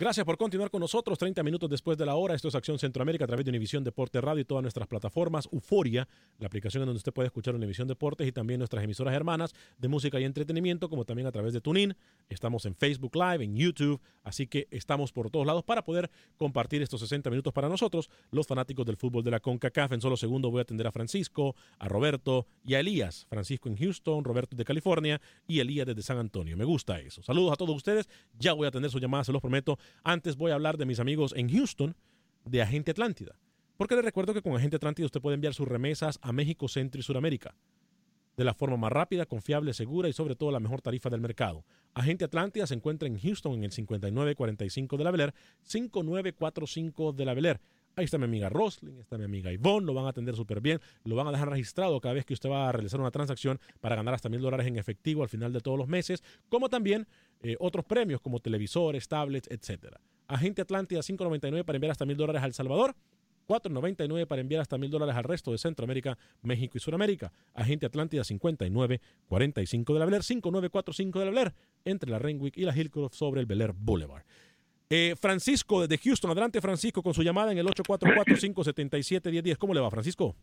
[0.01, 1.19] Gracias por continuar con nosotros.
[1.19, 2.37] 30 minutos después de la hora.
[2.37, 5.49] Esto es Acción Centroamérica a través de Univisión Deporte Radio y todas nuestras plataformas.
[5.53, 6.07] Euforia,
[6.39, 9.89] la aplicación en donde usted puede escuchar Univisión Deportes y también nuestras emisoras hermanas de
[9.89, 11.97] música y entretenimiento, como también a través de TuneIn.
[12.29, 14.01] Estamos en Facebook Live, en YouTube.
[14.23, 18.47] Así que estamos por todos lados para poder compartir estos 60 minutos para nosotros, los
[18.47, 19.91] fanáticos del fútbol de la CONCACAF.
[19.91, 23.27] En solo segundo voy a atender a Francisco, a Roberto y a Elías.
[23.29, 26.57] Francisco en Houston, Roberto de California y Elías desde San Antonio.
[26.57, 27.21] Me gusta eso.
[27.21, 28.09] Saludos a todos ustedes.
[28.39, 29.77] Ya voy a atender sus llamadas, se los prometo.
[30.05, 31.97] Antes voy a hablar de mis amigos en Houston
[32.45, 33.39] de Agente Atlántida.
[33.77, 37.01] Porque les recuerdo que con Agente Atlántida usted puede enviar sus remesas a México, Centro
[37.01, 37.55] y Sudamérica
[38.39, 41.65] de la forma más rápida, confiable, segura y sobre todo la mejor tarifa del mercado.
[41.93, 47.35] Agente Atlántida se encuentra en Houston en el 5945 de la Beler, 5945 de la
[47.35, 47.61] Beler.
[47.99, 50.81] Ahí está mi amiga Roslyn, está mi amiga Yvonne, lo van a atender súper bien,
[51.03, 53.97] lo van a dejar registrado cada vez que usted va a realizar una transacción para
[53.97, 57.09] ganar hasta mil dólares en efectivo al final de todos los meses, como también
[57.41, 59.97] eh, otros premios como televisores, tablets, etc.
[60.29, 62.95] Agente Atlántida 599 para enviar hasta mil dólares a El Salvador,
[63.49, 67.33] 4.99 para enviar hasta mil dólares al resto de Centroamérica, México y Sudamérica.
[67.53, 73.15] Agente Atlántida 5945 de la Bel 5945 de la entre la Renwick y la Hillcroft
[73.15, 74.23] sobre el Bel Boulevard.
[74.91, 79.57] Eh, Francisco desde Houston, adelante Francisco con su llamada en el 844-577-1010.
[79.59, 80.35] ¿Cómo le va Francisco?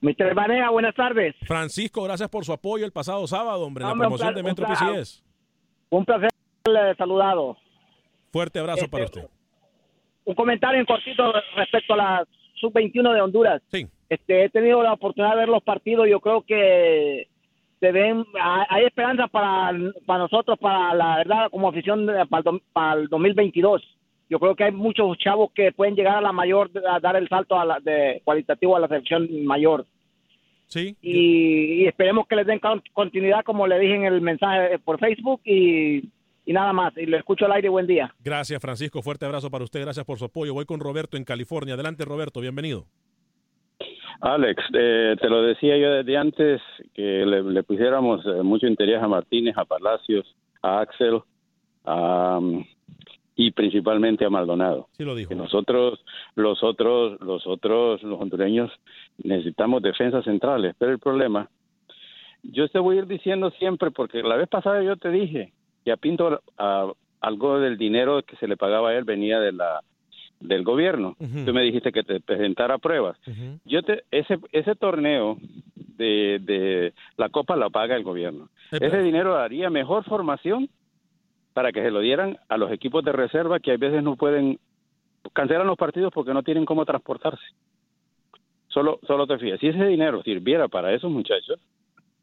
[0.00, 0.34] Mr.
[0.34, 1.34] Banea, buenas tardes.
[1.46, 5.24] Francisco, gracias por su apoyo el pasado sábado, hombre, en la promoción de Metro PCS.
[5.90, 6.30] Un placer
[6.96, 7.56] saludado.
[8.32, 9.30] Fuerte abrazo para Este, usted.
[10.24, 12.24] Un comentario en cortito respecto a la
[12.60, 13.62] sub-21 de Honduras.
[13.72, 13.86] Sí.
[14.08, 16.06] Este, he tenido la oportunidad de ver los partidos.
[16.08, 17.28] Yo creo que
[17.80, 18.24] se ven,
[18.68, 19.72] hay esperanza para,
[20.06, 23.82] para nosotros, para la verdad, como afición de- para, el, para el 2022.
[24.30, 27.28] Yo creo que hay muchos chavos que pueden llegar a la mayor, a dar el
[27.28, 29.86] salto a la, de cualitativo a la selección mayor.
[30.66, 30.96] Sí.
[31.02, 34.98] Y, y esperemos que les den con- continuidad, como le dije en el mensaje por
[34.98, 36.08] Facebook, y,
[36.46, 36.96] y nada más.
[36.96, 37.68] Y le escucho al aire.
[37.68, 38.14] Buen día.
[38.24, 40.54] Gracias Francisco, fuerte abrazo para usted, gracias por su apoyo.
[40.54, 41.74] Voy con Roberto en California.
[41.74, 42.86] Adelante Roberto, bienvenido.
[44.26, 46.62] Alex, eh, te lo decía yo desde antes
[46.94, 51.20] que le, le pusiéramos eh, mucho interés a Martínez, a Palacios, a Axel
[51.84, 52.64] a, um,
[53.36, 54.88] y principalmente a Maldonado.
[54.92, 55.28] Sí lo dijo.
[55.28, 56.02] Que nosotros,
[56.36, 58.70] los otros, los otros, los hondureños
[59.22, 61.50] necesitamos defensas centrales, pero el problema,
[62.44, 65.52] yo te voy a ir diciendo siempre porque la vez pasada yo te dije
[65.84, 69.52] que a Pinto a- algo del dinero que se le pagaba a él venía de
[69.52, 69.80] la
[70.46, 71.16] del gobierno.
[71.18, 71.44] Ujú.
[71.46, 73.18] Tú me dijiste que te presentara pruebas.
[73.64, 75.38] Yo te ese ese torneo
[75.74, 78.48] de, de la Copa la paga el gobierno.
[78.70, 80.68] Ese dinero daría mejor formación
[81.52, 84.58] para que se lo dieran a los equipos de reserva que a veces no pueden
[85.32, 87.44] cancelan los partidos porque no tienen cómo transportarse.
[88.68, 91.60] Solo solo te fías, si ese dinero sirviera para esos muchachos,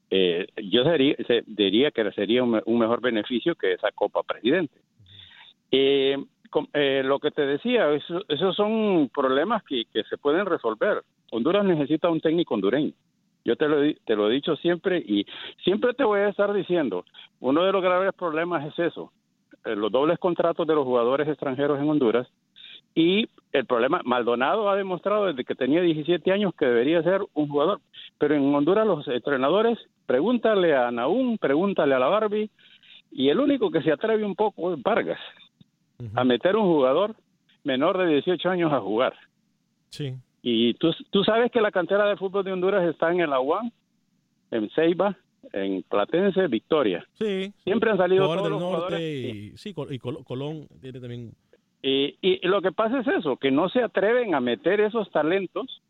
[0.09, 4.75] eh, yo sería, se- diría que sería un, un mejor beneficio que esa Copa Presidente.
[5.71, 6.17] Eh,
[6.73, 11.01] eh, lo que te decía, eso- esos son problemas que, que se pueden resolver.
[11.31, 12.91] Honduras necesita un técnico hondureño.
[13.43, 15.25] Yo te lo, te lo he dicho siempre y
[15.63, 17.05] siempre te voy a estar diciendo,
[17.39, 19.11] uno de los graves problemas es eso,
[19.65, 22.27] eh, los dobles contratos de los jugadores extranjeros en Honduras
[22.93, 27.47] y el problema, Maldonado ha demostrado desde que tenía 17 años que debería ser un
[27.47, 27.79] jugador,
[28.19, 32.49] pero en Honduras los entrenadores, pregúntale a Naún, pregúntale a la Barbie,
[33.11, 35.19] y el único que se atreve un poco es Vargas,
[36.13, 37.15] a meter un jugador
[37.63, 39.13] menor de 18 años a jugar.
[39.89, 40.13] Sí.
[40.41, 43.71] Y tú, tú sabes que la cantera de fútbol de Honduras está en el Aguán,
[44.49, 45.15] en Ceiba,
[45.53, 47.05] en Platense, Victoria.
[47.13, 47.53] Sí.
[47.63, 49.01] Siempre han salido todos del los norte jugadores.
[49.01, 51.31] y, sí, y Col- Colón tiene también...
[51.83, 55.81] Y, y lo que pasa es eso, que no se atreven a meter esos talentos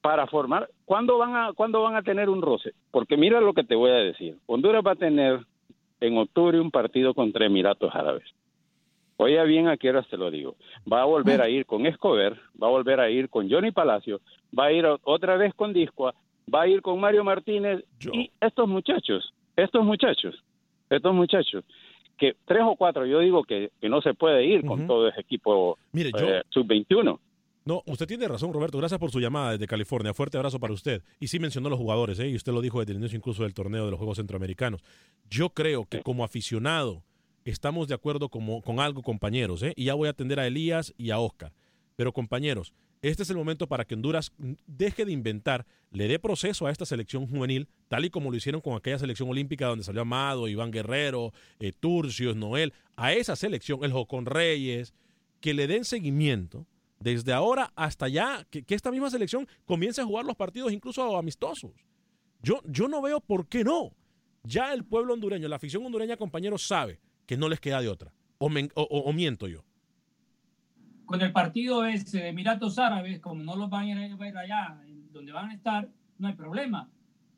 [0.00, 0.68] para formar.
[0.84, 2.72] ¿Cuándo van a, ¿cuándo van a tener un roce?
[2.90, 4.36] Porque mira lo que te voy a decir.
[4.46, 5.40] Honduras va a tener
[6.00, 8.24] en octubre un partido contra Emiratos Árabes.
[9.18, 10.56] Oiga bien a qué horas te lo digo.
[10.90, 14.20] Va a volver a ir con Escobar, va a volver a ir con Johnny Palacio,
[14.56, 16.14] va a ir otra vez con Discoa,
[16.54, 20.34] va a ir con Mario Martínez y estos muchachos, estos muchachos,
[20.90, 21.64] estos muchachos,
[22.18, 25.20] que tres o cuatro, yo digo que, que no se puede ir con todo ese
[25.20, 27.18] equipo Mire, yo- eh, sub-21.
[27.64, 28.78] No, usted tiene razón, Roberto.
[28.78, 30.14] Gracias por su llamada desde California.
[30.14, 31.02] Fuerte abrazo para usted.
[31.18, 32.28] Y sí mencionó los jugadores, ¿eh?
[32.28, 34.82] y usted lo dijo desde el inicio incluso del torneo de los Juegos Centroamericanos.
[35.28, 37.02] Yo creo que como aficionado
[37.50, 39.72] estamos de acuerdo como- con algo, compañeros, ¿eh?
[39.76, 41.52] y ya voy a atender a Elías y a Oscar.
[41.96, 44.32] Pero compañeros, este es el momento para que Honduras
[44.66, 48.60] deje de inventar, le dé proceso a esta selección juvenil, tal y como lo hicieron
[48.60, 53.82] con aquella selección olímpica donde salió Amado, Iván Guerrero, eh, Turcios, Noel, a esa selección,
[53.84, 54.92] el Jocón Reyes,
[55.40, 56.66] que le den seguimiento
[56.98, 61.16] desde ahora hasta allá, que, que esta misma selección comience a jugar los partidos incluso
[61.16, 61.70] amistosos.
[62.42, 63.92] Yo, yo no veo por qué no.
[64.42, 68.12] Ya el pueblo hondureño, la afición hondureña, compañeros, sabe que no les queda de otra.
[68.38, 69.64] O, men- o- o- o miento yo.
[71.06, 74.80] con el partido ese de Emiratos Árabes, como no los van a ir allá,
[75.12, 76.90] donde van a estar, no hay problema.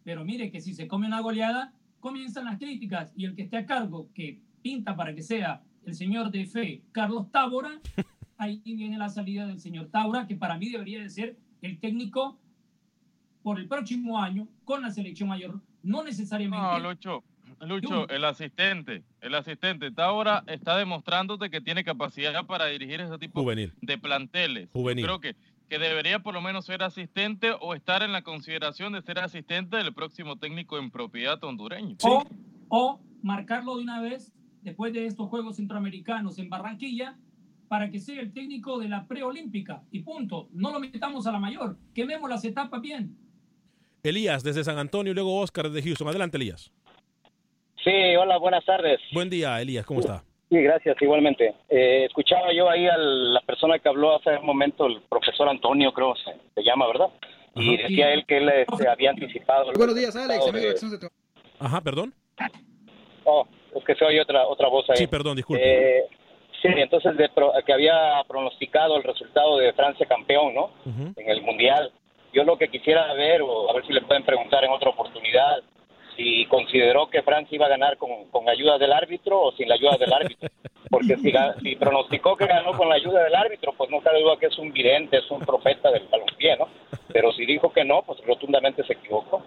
[0.05, 3.59] Pero mire que si se come una goleada, comienzan las críticas y el que esté
[3.59, 7.79] a cargo, que pinta para que sea el señor de fe, Carlos Tábora,
[8.39, 12.39] ahí viene la salida del señor Tábora, que para mí debería de ser el técnico
[13.43, 16.81] por el próximo año con la selección mayor, no necesariamente.
[16.83, 17.23] No, Lucho,
[17.61, 23.19] Lucho, el asistente, el asistente está ahora está demostrándote que tiene capacidad para dirigir ese
[23.19, 23.73] tipo Juvenil.
[23.81, 24.65] de planteles.
[24.67, 25.05] Yo Juvenil.
[25.05, 25.35] Creo que,
[25.69, 29.77] que debería por lo menos ser asistente o estar en la consideración de ser asistente
[29.77, 31.97] del próximo técnico en propiedad hondureño.
[32.03, 32.25] o,
[32.69, 37.17] o marcarlo de una vez después de estos Juegos Centroamericanos en Barranquilla
[37.69, 40.49] para que sea el técnico de la preolímpica y punto.
[40.53, 43.17] No lo metamos a la mayor, quememos las etapas bien.
[44.03, 46.09] Elías, desde San Antonio y luego Oscar desde Houston.
[46.09, 46.73] Adelante, Elías.
[47.85, 49.01] Sí, hola, buenas tardes.
[49.13, 49.87] Buen día, Elías.
[49.87, 50.23] ¿Cómo está?
[50.51, 51.55] Sí, gracias, igualmente.
[51.69, 55.93] Eh, escuchaba yo ahí a la persona que habló hace un momento, el profesor Antonio,
[55.93, 57.09] creo se, se llama, ¿verdad?
[57.55, 57.83] Y Ajá.
[57.83, 59.73] decía él que él este, había anticipado.
[59.77, 60.53] Buenos días, Alex,
[60.91, 61.09] de
[61.59, 62.15] Ajá, perdón.
[63.25, 64.97] Oh, es que se oye otra, otra voz ahí.
[64.97, 65.63] Sí, perdón, disculpe.
[65.99, 66.05] Eh,
[66.63, 70.71] sí, entonces de pro- que había pronosticado el resultado de Francia campeón, ¿no?
[71.17, 71.93] En el Mundial.
[72.33, 75.59] Yo lo que quisiera ver, o a ver si le pueden preguntar en otra oportunidad,
[76.19, 79.77] si consideró que Francia iba a ganar con, con ayuda del árbitro o sin la
[79.77, 80.49] ayuda del árbitro.
[80.91, 84.37] Porque si, si pronosticó que ganó con la ayuda del árbitro, pues no cabe duda
[84.39, 86.67] que es un vidente, es un profeta del balompié, ¿no?
[87.13, 89.43] Pero si dijo que no, pues rotundamente se equivocó.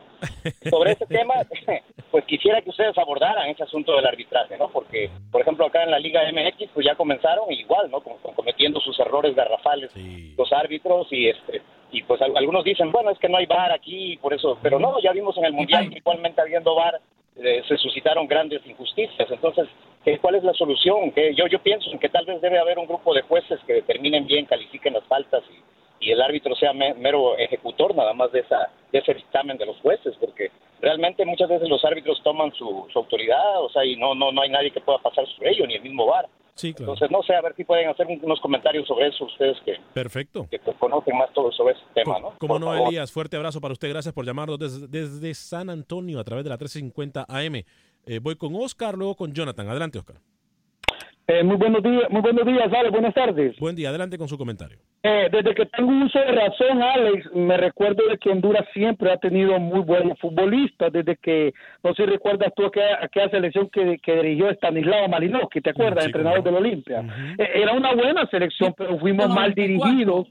[0.69, 1.33] Sobre ese tema,
[2.11, 4.69] pues quisiera que ustedes abordaran ese asunto del arbitraje, ¿no?
[4.69, 8.01] Porque, por ejemplo, acá en la Liga MX, pues ya comenzaron igual, ¿no?
[8.01, 9.91] Con- con- cometiendo sus errores garrafales
[10.37, 13.71] los árbitros y este y pues al- algunos dicen, bueno, es que no hay VAR
[13.71, 16.99] aquí, por eso, pero no, ya vimos en el Mundial que igualmente habiendo VAR
[17.37, 19.29] eh, se suscitaron grandes injusticias.
[19.31, 19.67] Entonces,
[20.03, 21.11] ¿qué- ¿cuál es la solución?
[21.11, 23.73] Que yo, yo pienso en que tal vez debe haber un grupo de jueces que
[23.73, 28.31] determinen bien, califiquen las faltas y, y el árbitro sea me- mero ejecutor nada más
[28.31, 30.51] de, esa, de ese dictamen de los jueces, porque
[30.81, 34.41] realmente muchas veces los árbitros toman su, su autoridad, o sea, y no, no, no
[34.41, 36.27] hay nadie que pueda pasar sobre ello, ni el mismo VAR.
[36.55, 36.93] Sí, claro.
[36.93, 39.77] Entonces, no sé, a ver si pueden hacer un- unos comentarios sobre eso ustedes que,
[39.93, 40.47] Perfecto.
[40.51, 42.33] que conocen más todo sobre ese tema, ¿no?
[42.37, 42.87] Como no, favor.
[42.89, 43.89] Elías, fuerte abrazo para usted.
[43.89, 47.63] Gracias por llamarnos desde, desde San Antonio a través de la 1350 AM.
[48.05, 49.67] Eh, voy con Oscar, luego con Jonathan.
[49.69, 50.17] Adelante, Oscar.
[51.33, 52.91] Eh, muy buenos días, muy buenos días, Alex.
[52.91, 53.57] Buenas tardes.
[53.57, 54.79] Buen día, adelante con su comentario.
[55.01, 59.15] Eh, desde que tengo uso de razón, Alex, me recuerdo de que Honduras siempre ha
[59.15, 60.91] tenido muy buenos futbolistas.
[60.91, 61.53] Desde que,
[61.85, 66.03] no sé si recuerdas tú aquella, aquella selección que, que dirigió Stanislao Malinowski, ¿te acuerdas?
[66.03, 67.01] Sí, Entrenador del Olimpia.
[67.37, 70.27] Eh, era una buena selección, pero fuimos mal dirigidos.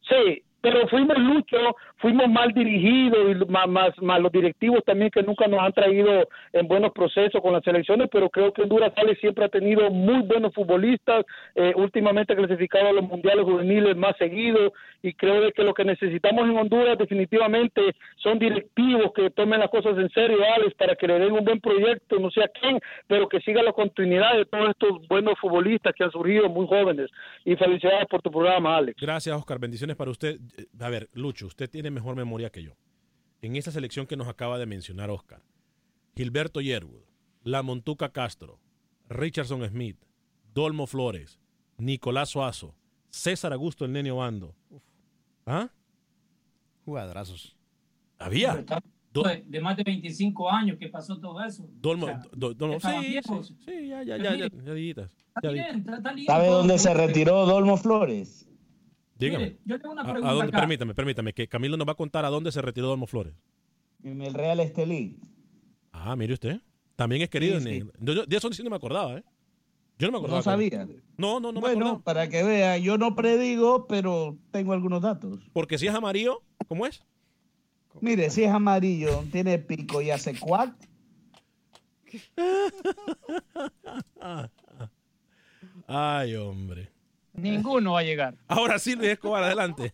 [0.00, 1.60] Sí, pero fuimos luchos,
[1.98, 6.26] fuimos mal dirigidos y más, más, más los directivos también que nunca nos han traído
[6.54, 10.22] en buenos procesos con las selecciones, pero creo que Honduras Ale siempre ha tenido muy
[10.22, 14.72] buenos futbolistas, eh, últimamente clasificado a los mundiales juveniles más seguidos
[15.04, 19.68] y creo de que lo que necesitamos en Honduras definitivamente son directivos que tomen las
[19.68, 22.80] cosas en serio, Alex, para que le den un buen proyecto, no sé a quién,
[23.06, 27.10] pero que siga la continuidad de todos estos buenos futbolistas que han surgido muy jóvenes.
[27.44, 28.98] Y felicidades por tu programa, Alex.
[28.98, 29.58] Gracias, Oscar.
[29.58, 30.38] Bendiciones para usted.
[30.80, 32.72] A ver, Lucho, usted tiene mejor memoria que yo.
[33.42, 35.42] En esa selección que nos acaba de mencionar Oscar,
[36.16, 37.04] Gilberto Yerwood,
[37.42, 38.58] La Montuca Castro,
[39.10, 39.98] Richardson Smith,
[40.54, 41.38] Dolmo Flores,
[41.76, 42.74] Nicolás Suazo,
[43.14, 44.56] César Augusto el Nene Obando.
[45.46, 45.68] ¿Ah?
[46.84, 47.56] Jugadorazos.
[48.18, 48.54] Había.
[49.12, 51.68] de, de más de 25 años que pasó todo eso.
[51.80, 52.88] Dolmo, O sea, do- Dolmo, sí,
[53.22, 54.46] sí, sí, ya, ya, ya, ya, ya,
[55.36, 58.48] Está bien, está, está bien ¿Sabe dónde se retiró Dolmo Flores?
[59.16, 59.44] Dígame.
[59.44, 60.48] Mire, yo tengo una ¿A- pregunta ¿A, dónde?
[60.48, 60.58] acá.
[60.60, 63.34] Permítame, permítame, que Camilo nos va a contar a dónde se retiró Dolmo Flores.
[64.02, 65.18] En el Real Estelí.
[65.92, 66.60] Ah, mire usted.
[66.96, 67.60] También es querido.
[67.60, 69.24] Sí, en- yo- yo- de eso sí no me acordaba, ¿eh?
[69.98, 70.38] Yo no me acordaba.
[70.38, 70.86] No sabía.
[71.16, 72.04] No, no, no me bueno, acordaba.
[72.04, 75.40] para que vea, yo no predigo, pero tengo algunos datos.
[75.52, 77.04] Porque si es amarillo, ¿cómo es?
[78.00, 80.74] Mire, si es amarillo, tiene pico y hace cuac,
[85.86, 86.90] Ay, hombre.
[87.32, 88.36] Ninguno va a llegar.
[88.46, 89.92] Ahora sí, Luis Escobar, adelante.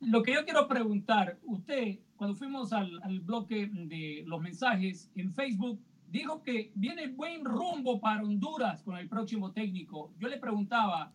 [0.00, 5.32] Lo que yo quiero preguntar, usted, cuando fuimos al, al bloque de los mensajes en
[5.34, 5.80] Facebook,
[6.14, 10.12] dijo que viene buen rumbo para Honduras con el próximo técnico.
[10.20, 11.12] Yo le preguntaba,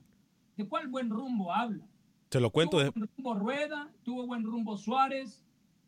[0.57, 1.87] ¿de cuál buen rumbo habla?
[2.29, 2.91] Se lo cuento de...
[2.91, 5.41] Tuvo buen rumbo Rueda, tuvo buen rumbo Suárez,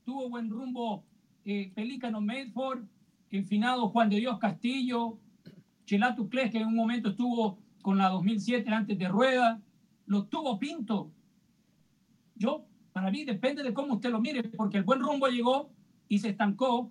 [0.05, 1.03] tuvo buen rumbo
[1.43, 2.86] eh, Pelícano Medford,
[3.32, 5.20] el finado Juan de Dios Castillo,
[5.84, 9.59] Chelato Cles, que en un momento estuvo con la 2007 antes de Rueda,
[10.05, 11.12] lo tuvo Pinto.
[12.36, 15.70] Yo, para mí, depende de cómo usted lo mire, porque el buen rumbo llegó
[16.07, 16.89] y se estancó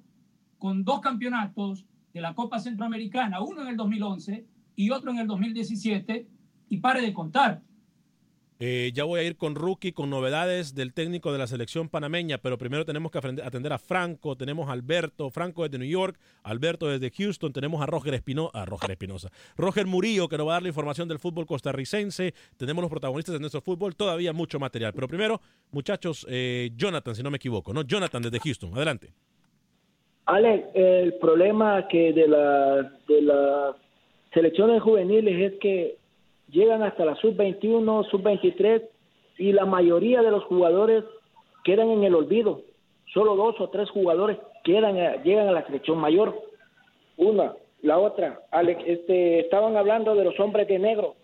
[0.59, 4.45] con dos campeonatos de la Copa Centroamericana, uno en el 2011
[4.77, 6.27] y otro en el 2017,
[6.69, 7.63] y pare de contar.
[8.63, 12.37] Eh, ya voy a ir con Rookie, con novedades del técnico de la selección panameña,
[12.37, 16.87] pero primero tenemos que atender a Franco, tenemos a Alberto, Franco desde New York, Alberto
[16.87, 18.23] desde Houston, tenemos a Roger
[18.67, 22.83] Roger Espinosa, Roger Murillo que nos va a dar la información del fútbol costarricense, tenemos
[22.83, 25.41] los protagonistas de nuestro fútbol, todavía mucho material, pero primero,
[25.71, 27.81] muchachos, eh, Jonathan, si no me equivoco, ¿no?
[27.81, 29.15] Jonathan desde Houston, adelante.
[30.27, 33.77] Alex, el problema que de la de las
[34.33, 35.97] selecciones juveniles es que
[36.51, 38.83] llegan hasta la sub-21, sub-23
[39.39, 41.05] y la mayoría de los jugadores
[41.65, 42.63] quedan en el olvido.
[43.13, 46.41] Solo dos o tres jugadores quedan a- llegan a la selección mayor.
[47.17, 51.15] Una, la otra, Alex, este, estaban hablando de los hombres de negro.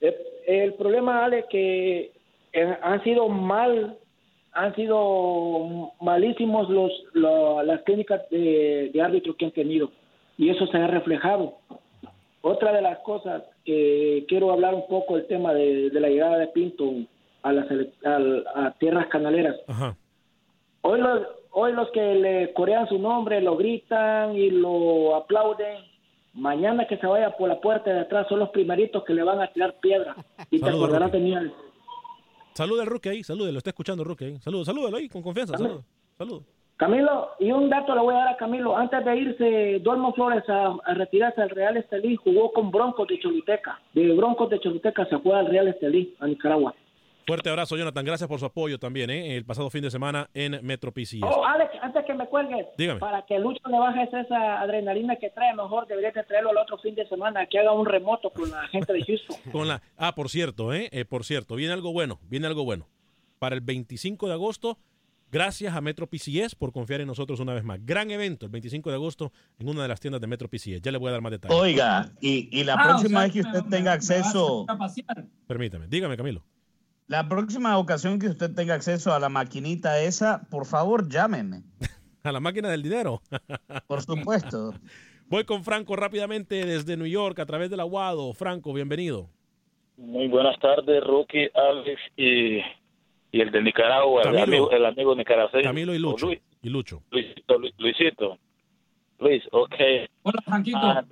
[0.00, 0.14] El,
[0.46, 2.10] el problema, Alex, que
[2.52, 3.96] eh, han sido mal
[4.52, 9.90] han sido malísimos los, lo- las técnicas de, de árbitros que han tenido
[10.38, 11.54] y eso se ha reflejado.
[12.42, 16.38] Otra de las cosas que quiero hablar un poco el tema de, de la llegada
[16.38, 16.90] de Pinto
[17.42, 17.66] a las
[18.78, 19.56] tierras canaleras.
[20.82, 21.20] Hoy los,
[21.52, 25.78] hoy los que le corean su nombre lo gritan y lo aplauden.
[26.32, 29.40] Mañana que se vaya por la puerta de atrás son los primeritos que le van
[29.40, 30.16] a tirar piedra.
[30.50, 31.18] Y te acordarás Roque.
[31.18, 31.54] de mí, Alex.
[32.54, 35.56] Saluda al Rookie ahí, salude, lo está escuchando Rookie ahí, saludo, salúdalo ahí con confianza,
[35.56, 35.84] saludo,
[36.18, 36.44] saludo.
[36.76, 38.74] Camilo, y un dato le voy a dar a Camilo.
[38.74, 43.18] Antes de irse, Dolmo Flores a, a retirarse al Real Estelí, jugó con Broncos de
[43.18, 43.78] Choluteca.
[43.92, 46.74] De Broncos de Choluteca se fue al Real Estelí, a Nicaragua.
[47.26, 49.36] Fuerte abrazo, Jonathan, gracias por su apoyo también, ¿eh?
[49.36, 51.22] el pasado fin de semana en Metro PCS.
[51.22, 52.98] Oh, Alex, antes que me cuelgues, Dígame.
[52.98, 56.78] para que Lucho le bajes esa adrenalina que trae, mejor deberías de traerlo el otro
[56.78, 59.36] fin de semana, que haga un remoto con la gente de Houston.
[59.52, 60.88] Con la, ah, por cierto, ¿eh?
[60.92, 62.88] Eh, por cierto, viene algo bueno, viene algo bueno.
[63.38, 64.78] Para el 25 de agosto,
[65.30, 67.78] gracias a Metro PCS por confiar en nosotros una vez más.
[67.86, 70.80] Gran evento el 25 de agosto en una de las tiendas de Metro PCS.
[70.82, 71.56] Ya le voy a dar más detalles.
[71.56, 74.60] Oiga, y, y la Ah, próxima o sea, vez que usted me- tenga me acceso,
[74.66, 75.24] sacar a pasear.
[75.46, 76.42] Permítame, dígame, Camilo.
[77.10, 81.62] La próxima ocasión que usted tenga acceso a la maquinita esa, por favor, llámeme.
[82.22, 83.22] A la máquina del dinero.
[83.88, 84.74] Por supuesto.
[85.28, 88.34] Voy con Franco rápidamente desde New York a través del Aguado.
[88.34, 89.30] Franco, bienvenido.
[89.96, 92.58] Muy buenas tardes, Rookie, Alex y,
[93.32, 94.42] y el de Nicaragua, el Camilo.
[94.44, 95.62] amigo, el amigo nicaragüense.
[95.66, 96.26] Camilo y Lucho.
[96.26, 97.02] Luis, Y Lucho.
[97.10, 98.38] Luisito, Lu- Luisito.
[99.18, 99.74] Luis, ok.
[100.24, 100.78] Hola, Franquito.
[100.78, 101.02] Ah,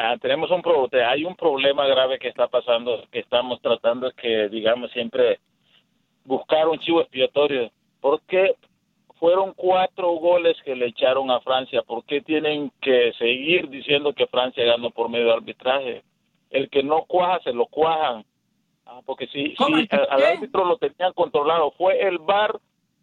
[0.00, 4.48] ah, tenemos un pro- hay un problema grave que está pasando, que estamos tratando que,
[4.48, 5.38] digamos, siempre
[6.24, 7.70] buscar un chivo expiatorio.
[8.00, 8.54] ¿Por qué
[9.18, 11.82] fueron cuatro goles que le echaron a Francia?
[11.82, 16.02] ¿Por qué tienen que seguir diciendo que Francia ganó por medio de arbitraje?
[16.50, 18.24] El que no cuaja, se lo cuajan.
[18.86, 22.58] Ah, porque si, si al, al árbitro lo tenían controlado, fue el VAR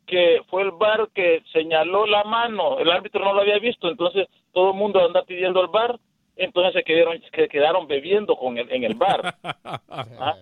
[0.05, 4.27] que fue el VAR que señaló la mano, el árbitro no lo había visto, entonces
[4.53, 5.97] todo el mundo anda pidiendo el VAR,
[6.37, 9.35] entonces se quedaron, se quedaron bebiendo con el, en el VAR.
[9.89, 10.35] Ah.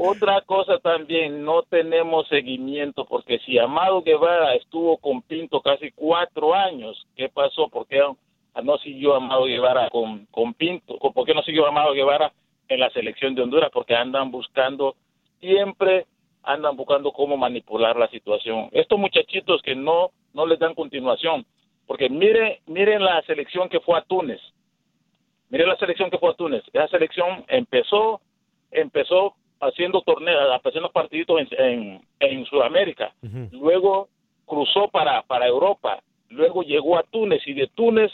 [0.00, 6.54] Otra cosa también, no tenemos seguimiento, porque si Amado Guevara estuvo con Pinto casi cuatro
[6.54, 7.68] años, ¿qué pasó?
[7.68, 8.00] ¿Por qué
[8.62, 10.98] no siguió Amado Guevara con, con Pinto?
[10.98, 12.32] ¿Por qué no siguió Amado Guevara
[12.68, 13.70] en la selección de Honduras?
[13.72, 14.94] Porque andan buscando,
[15.40, 16.06] siempre
[16.44, 18.68] andan buscando cómo manipular la situación.
[18.70, 21.44] Estos muchachitos que no, no les dan continuación,
[21.88, 24.40] porque miren, miren la selección que fue a Túnez,
[25.50, 28.20] miren la selección que fue a Túnez, esa selección empezó,
[28.70, 33.12] empezó haciendo torneos, haciendo partiditos en, en, en Sudamérica,
[33.52, 34.08] luego
[34.46, 36.02] cruzó para, para Europa.
[36.30, 38.12] Luego llegó a Túnez y de Túnez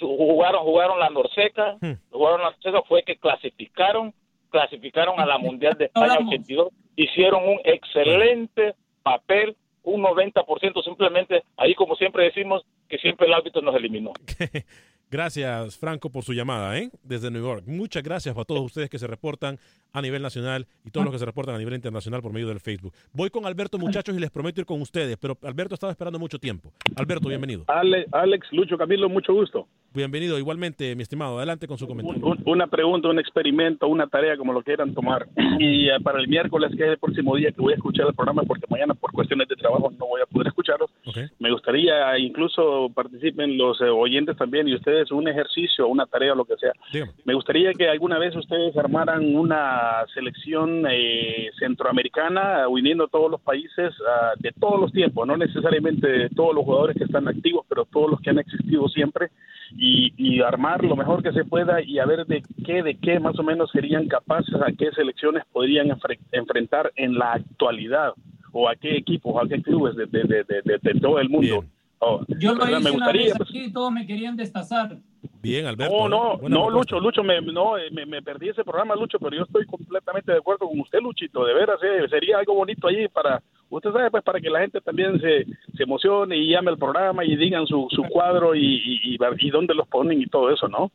[0.00, 1.76] jugaron jugaron la Norseca,
[2.10, 4.14] jugaron la Norseca fue que clasificaron,
[4.50, 11.74] clasificaron a la Mundial de España 82, hicieron un excelente papel, un 90% simplemente, ahí
[11.74, 14.12] como siempre decimos, que siempre el árbitro nos eliminó.
[15.10, 16.90] Gracias, Franco, por su llamada, ¿eh?
[17.02, 17.64] Desde New York.
[17.66, 19.58] Muchas gracias a todos ustedes que se reportan
[19.92, 22.60] a nivel nacional y todos los que se reportan a nivel internacional por medio del
[22.60, 22.92] Facebook.
[23.12, 26.38] Voy con Alberto, muchachos, y les prometo ir con ustedes, pero Alberto estaba esperando mucho
[26.38, 26.72] tiempo.
[26.96, 27.64] Alberto, bienvenido.
[27.68, 29.66] Alex, Lucho, Camilo, mucho gusto.
[29.94, 31.38] Bienvenido, igualmente, mi estimado.
[31.38, 32.36] Adelante con su comentario.
[32.44, 35.26] una pregunta, un experimento, una tarea, como lo quieran tomar.
[35.58, 38.14] Y eh, para el miércoles, que es el próximo día que voy a escuchar el
[38.14, 40.90] programa, porque mañana por cuestiones de trabajo no voy a poder escucharlos,
[41.38, 46.44] me gustaría incluso participen los eh, oyentes también y ustedes un ejercicio, una tarea, lo
[46.44, 46.72] que sea.
[47.24, 53.94] Me gustaría que alguna vez ustedes armaran una selección eh, centroamericana, uniendo todos los países
[54.06, 58.10] ah, de todos los tiempos, no necesariamente todos los jugadores que están activos, pero todos
[58.10, 59.30] los que han existido siempre
[59.76, 63.38] y, armar lo mejor que se pueda y a ver de qué, de qué más
[63.38, 65.88] o menos serían capaces, a qué selecciones podrían
[66.32, 68.14] enfrentar en la actualidad
[68.52, 71.64] o a qué equipos, a qué clubes de, de, todo el mundo.
[72.00, 74.98] Oh, Yo lo hice me gustaría, una vez aquí, todos me querían destazar.
[75.42, 76.08] Bien, Alberto.
[76.08, 79.42] No, no, no, Lucho, Lucho, me, no, eh, me, perdí ese programa, Lucho, pero yo
[79.42, 81.44] estoy completamente de acuerdo con usted, Luchito.
[81.44, 84.80] De veras, eh, sería algo bonito allí para, usted sabe, pues para que la gente
[84.80, 85.44] también se,
[85.76, 89.74] se emocione y llame al programa y digan su, su cuadro y, y, y, dónde
[89.74, 90.90] los ponen y todo eso, ¿no?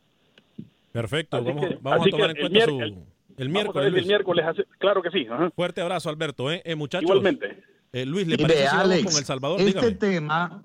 [0.92, 3.04] Perfecto, vamos, vamos a tomar en cuenta su...
[3.36, 3.94] El miércoles.
[3.94, 4.44] El miércoles,
[4.78, 5.26] claro que sí.
[5.56, 6.52] Fuerte abrazo, Alberto.
[6.52, 6.62] ¿eh?
[6.64, 7.08] eh muchachos.
[7.08, 7.62] Igualmente.
[7.92, 9.60] Eh, Luis, ¿le parece si Alex, con El Salvador?
[9.60, 10.62] Este tema,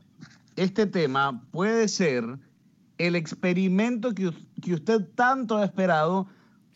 [0.55, 2.24] este tema puede ser
[2.97, 4.32] el experimento que,
[4.64, 6.28] que usted tanto ha esperado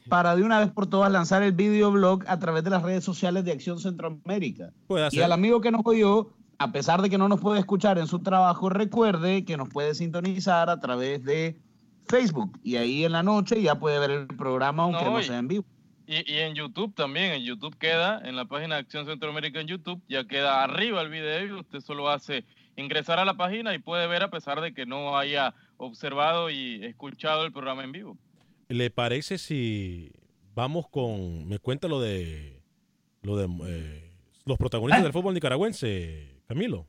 [0.09, 3.45] para de una vez por todas lanzar el videoblog a través de las redes sociales
[3.45, 4.71] de Acción Centroamérica.
[5.11, 8.07] Y al amigo que nos oyó, a pesar de que no nos puede escuchar en
[8.07, 11.57] su trabajo, recuerde que nos puede sintonizar a través de
[12.07, 15.47] Facebook y ahí en la noche ya puede ver el programa aunque no, sea en
[15.47, 15.65] vivo.
[16.05, 19.67] Y, y, en YouTube también, en YouTube queda, en la página de Acción Centroamérica en
[19.67, 22.43] YouTube, ya queda arriba el video y usted solo hace
[22.75, 26.83] ingresar a la página y puede ver a pesar de que no haya observado y
[26.83, 28.17] escuchado el programa en vivo.
[28.69, 30.11] ¿Le parece si
[30.55, 32.61] vamos con, me cuenta lo de,
[33.21, 34.11] lo de eh,
[34.45, 35.03] los protagonistas ah.
[35.03, 36.87] del fútbol nicaragüense, Camilo?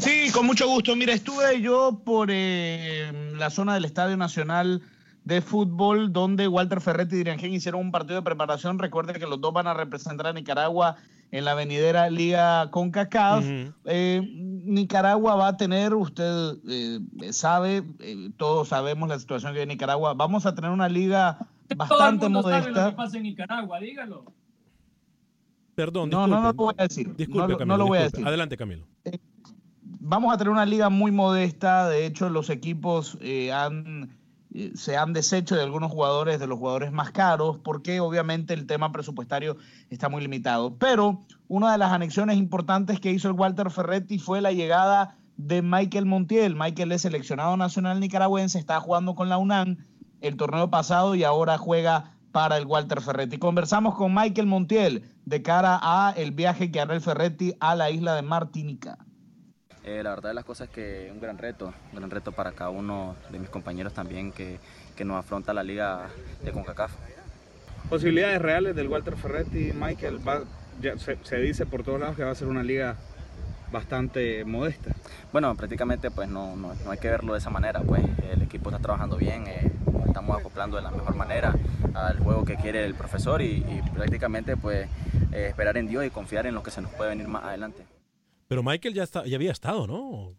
[0.00, 0.94] Sí, con mucho gusto.
[0.94, 4.82] Mira, estuve yo por eh, la zona del Estadio Nacional
[5.24, 8.78] de Fútbol, donde Walter Ferretti y Diriangén hicieron un partido de preparación.
[8.78, 10.96] Recuerde que los dos van a representar a Nicaragua
[11.30, 13.44] en la venidera Liga CONCACAF.
[13.84, 14.22] Eh,
[14.64, 17.00] Nicaragua va a tener, usted eh,
[17.32, 21.38] sabe, eh, todos sabemos la situación que hay en Nicaragua, vamos a tener una liga
[21.76, 22.62] bastante modesta.
[22.62, 24.24] Sabe lo que pasa en Nicaragua, dígalo.
[25.74, 27.14] Perdón, no, no, no lo voy a decir.
[27.16, 28.26] Disculpe, no, lo voy a decir.
[28.26, 28.86] Adelante, Camilo.
[29.82, 31.88] vamos a tener una liga muy modesta.
[31.88, 33.16] De hecho, los equipos
[33.54, 34.19] han
[34.74, 38.90] se han deshecho de algunos jugadores, de los jugadores más caros, porque obviamente el tema
[38.92, 39.56] presupuestario
[39.90, 40.76] está muy limitado.
[40.76, 45.62] Pero una de las anexiones importantes que hizo el Walter Ferretti fue la llegada de
[45.62, 46.56] Michael Montiel.
[46.56, 49.78] Michael es seleccionado nacional nicaragüense, está jugando con la UNAM
[50.20, 53.38] el torneo pasado y ahora juega para el Walter Ferretti.
[53.38, 57.90] Conversamos con Michael Montiel de cara a el viaje que hará el Ferretti a la
[57.90, 58.98] isla de Martinica.
[59.84, 62.32] Eh, la verdad de las cosas es que es un gran reto, un gran reto
[62.32, 64.58] para cada uno de mis compañeros también que,
[64.94, 66.08] que nos afronta la liga
[66.42, 66.92] de CONCACAF.
[67.88, 70.20] Posibilidades reales del Walter Ferretti, Michael,
[71.24, 72.96] se, dice por todos lados que va a ser una liga
[73.72, 74.90] bastante modesta.
[75.32, 78.02] Bueno, prácticamente pues no, no, hay que verlo de esa manera, pues
[78.32, 79.72] el equipo está trabajando bien, eh,
[80.06, 81.54] estamos acoplando de la mejor manera
[81.94, 83.64] al juego que quiere el profesor y,
[83.94, 84.88] prácticamente pues
[85.32, 87.84] eh, esperar en Dios y confiar en lo que se nos puede venir más adelante.
[88.50, 90.34] Pero Michael ya, está, ya había estado, ¿no?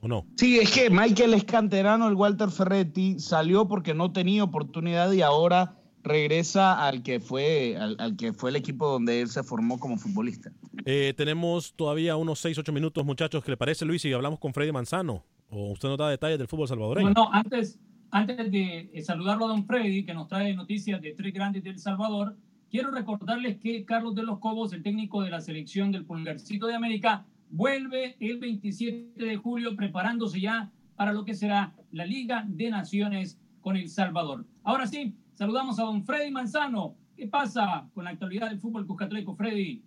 [0.00, 0.26] ¿O no?
[0.36, 5.22] Sí, es que Michael es canterano, el Walter Ferretti salió porque no tenía oportunidad y
[5.22, 9.96] ahora regresa al que fue, al, que fue el equipo donde él se formó como
[9.96, 10.50] futbolista.
[10.84, 13.44] Eh, tenemos todavía unos 6, 8 minutos, muchachos.
[13.44, 15.24] ¿Qué le parece, Luis, si hablamos con Freddy Manzano?
[15.50, 17.10] ¿O usted nos da detalles del fútbol salvadoreño?
[17.10, 17.78] No, no, antes,
[18.10, 22.34] antes de saludarlo a don Freddy, que nos trae noticias de tres grandes del Salvador,
[22.70, 26.74] Quiero recordarles que Carlos de los Cobos, el técnico de la selección del Pulgarcito de
[26.74, 32.68] América, vuelve el 27 de julio preparándose ya para lo que será la Liga de
[32.68, 34.44] Naciones con El Salvador.
[34.64, 36.94] Ahora sí, saludamos a don Freddy Manzano.
[37.16, 39.82] ¿Qué pasa con la actualidad del fútbol cuscatleco, Freddy?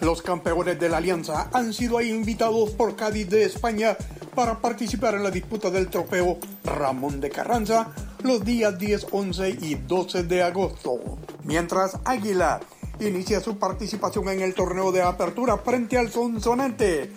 [0.00, 3.96] Los campeones de la Alianza han sido invitados por Cádiz de España
[4.34, 7.92] para participar en la disputa del trofeo Ramón de Carranza
[8.22, 10.98] los días 10, 11 y 12 de agosto.
[11.44, 12.60] Mientras Águila
[13.00, 17.12] inicia su participación en el torneo de apertura frente al Sonsonate.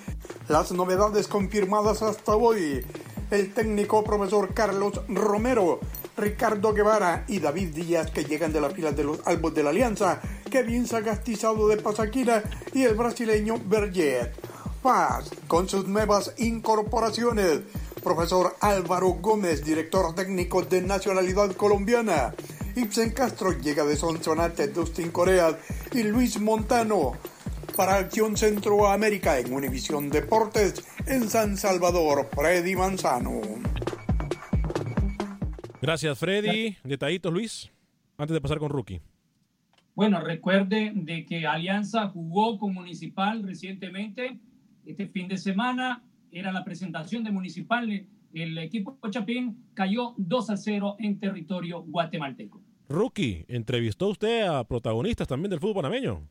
[0.48, 2.86] Las novedades confirmadas hasta hoy.
[3.32, 5.80] El técnico profesor Carlos Romero,
[6.20, 9.70] Ricardo Guevara y David Díaz que llegan de la fila de los Albos de la
[9.70, 10.20] Alianza,
[10.52, 12.44] Kevin Sagastizado de Pasaquira
[12.74, 14.34] y el brasileño Berget.
[14.82, 17.62] Paz con sus nuevas incorporaciones.
[18.04, 22.34] Profesor Álvaro Gómez, director técnico de nacionalidad colombiana.
[22.76, 25.58] Ibsen Castro llega de Sonsonate, Dustin Corea
[25.94, 27.14] y Luis Montano
[27.76, 33.69] para Acción Centroamérica en Univisión Deportes en San Salvador, Freddy Manzano.
[35.82, 36.76] Gracias, Freddy.
[36.84, 37.72] Detallitos, Luis,
[38.18, 39.02] antes de pasar con Rookie.
[39.96, 44.40] Bueno, recuerde de que Alianza jugó con Municipal recientemente.
[44.86, 48.06] Este fin de semana era la presentación de Municipal.
[48.34, 52.62] El equipo Chapín cayó 2 a 0 en territorio guatemalteco.
[52.88, 56.28] Rookie, ¿entrevistó usted a protagonistas también del fútbol panameño?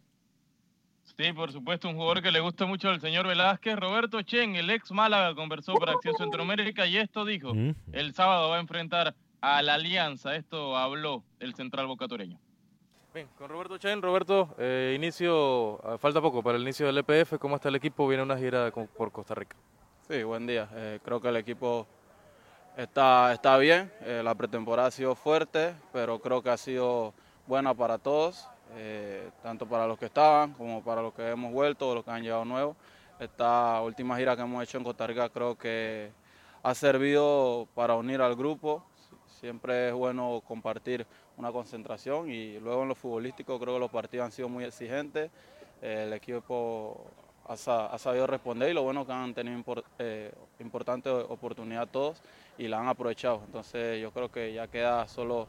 [1.17, 3.77] Sí, por supuesto, un jugador que le gusta mucho al señor Velázquez.
[3.77, 7.53] Roberto Chen, el ex Málaga, conversó para Acción Centroamérica y esto dijo,
[7.93, 10.34] el sábado va a enfrentar a la Alianza.
[10.36, 12.39] Esto habló el central bocatoreño.
[13.14, 14.03] Bien, con Roberto Chen.
[14.03, 17.39] Roberto, eh, inicio, ah, falta poco para el inicio del EPF.
[17.39, 18.07] ¿Cómo está el equipo?
[18.07, 19.57] Viene una gira por Costa Rica.
[20.09, 20.68] Sí, buen día.
[20.74, 21.86] Eh, creo que el equipo
[22.76, 23.93] está, está bien.
[24.03, 27.12] Eh, la pretemporada ha sido fuerte, pero creo que ha sido
[27.47, 31.91] buena para todos, eh, tanto para los que estaban como para los que hemos vuelto
[31.91, 32.76] o los que han llegado nuevos.
[33.18, 36.12] Esta última gira que hemos hecho en Costa Rica creo que
[36.62, 38.84] ha servido para unir al grupo.
[39.41, 44.26] Siempre es bueno compartir una concentración y luego en lo futbolístico creo que los partidos
[44.26, 45.30] han sido muy exigentes.
[45.80, 47.07] el equipo
[47.47, 49.62] ha, sabido responder y lo bueno que han tenido
[50.01, 52.20] eh, importante oportunidad todos
[52.59, 53.43] y la han aprovechado.
[53.47, 55.47] Entonces yo creo que ya queda solo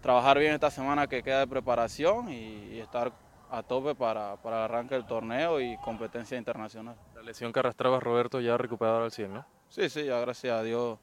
[0.00, 3.12] trabajar bien esta semana que queda de preparación y, estar
[3.50, 6.96] a tope para, para, el arranque del torneo y competencia internacional.
[7.14, 9.46] La lesión que arrastraba Roberto ya ha recuperado al 100, ¿no?
[9.68, 10.98] Sí, sí, ya gracias a Dios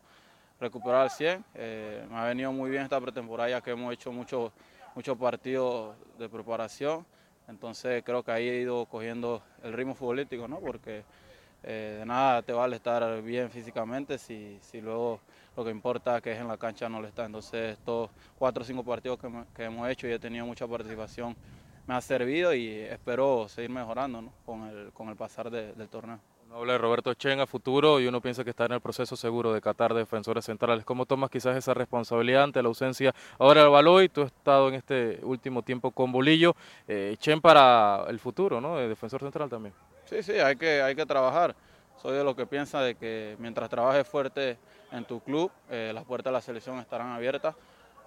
[0.59, 1.45] recuperado al 100.
[1.55, 4.51] Eh, me ha venido muy bien esta pretemporada ya que hemos hecho muchos
[4.95, 7.05] muchos partidos de preparación.
[7.47, 10.59] Entonces creo que ahí he ido cogiendo el ritmo futbolístico, ¿no?
[10.59, 11.03] Porque
[11.63, 15.19] eh, de nada te vale estar bien físicamente si, si luego
[15.57, 17.25] lo que importa que es en la cancha no lo está.
[17.25, 19.19] Entonces estos cuatro o cinco partidos
[19.55, 21.35] que, hemos hecho y he tenido mucha participación
[21.87, 24.31] me ha servido y espero seguir mejorando ¿no?
[24.45, 26.19] con, el, con el pasar del torneo.
[26.49, 29.15] Uno habla de Roberto Chen a futuro y uno piensa que está en el proceso
[29.15, 30.83] seguro de Qatar de defensores centrales.
[30.83, 34.09] ¿Cómo tomas quizás esa responsabilidad ante la ausencia ahora del Baloy?
[34.09, 36.55] Tú has estado en este último tiempo con Bolillo.
[36.87, 38.77] Eh, Chen para el futuro, ¿no?
[38.77, 39.75] De defensor central también.
[40.05, 41.55] Sí, sí, hay que, hay que trabajar.
[42.01, 44.57] Soy de los que piensa de que mientras trabajes fuerte
[44.91, 47.53] en tu club, eh, las puertas de la selección estarán abiertas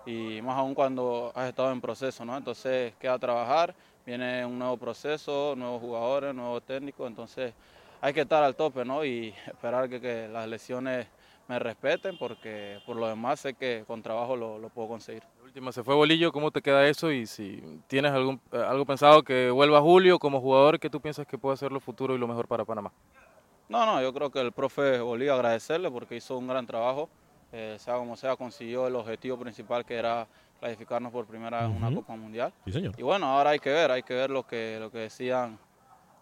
[0.05, 2.36] y más aún cuando has estado en proceso, ¿no?
[2.36, 3.72] Entonces queda trabajar,
[4.05, 7.55] viene un nuevo proceso, nuevos jugadores, nuevos técnicos, entonces
[8.03, 9.05] hay que estar al tope, ¿no?
[9.05, 11.07] Y esperar que, las lesiones
[11.48, 15.22] me respeten porque por lo demás sé que con trabajo lo, lo puedo conseguir.
[15.42, 17.12] Última, se fue Bolillo, ¿cómo te queda eso?
[17.12, 21.26] Y si tienes algún, eh, algo pensado que vuelva Julio como jugador, ¿qué tú piensas
[21.26, 22.92] que puede ser lo futuro y lo mejor para Panamá?
[23.68, 27.09] No, no, yo creo que el profe Bolillo agradecerle porque hizo un gran trabajo,
[27.53, 30.26] eh, sea como sea, consiguió el objetivo principal que era
[30.59, 32.53] clasificarnos por primera vez en una Copa Mundial.
[32.66, 35.59] Y bueno, ahora hay que ver, hay que ver lo que, lo que decían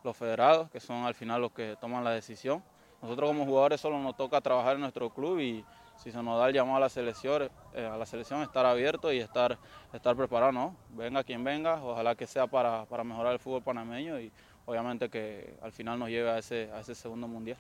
[0.05, 2.63] los federados, que son al final los que toman la decisión.
[3.03, 5.65] Nosotros como jugadores solo nos toca trabajar en nuestro club y
[5.97, 9.13] si se nos da el llamado a la selección, eh, a la selección estar abierto
[9.13, 9.59] y estar,
[9.93, 10.77] estar preparado, ¿no?
[10.91, 14.33] Venga quien venga, ojalá que sea para, para mejorar el fútbol panameño y
[14.65, 17.59] obviamente que al final nos lleve a ese, a ese segundo mundial.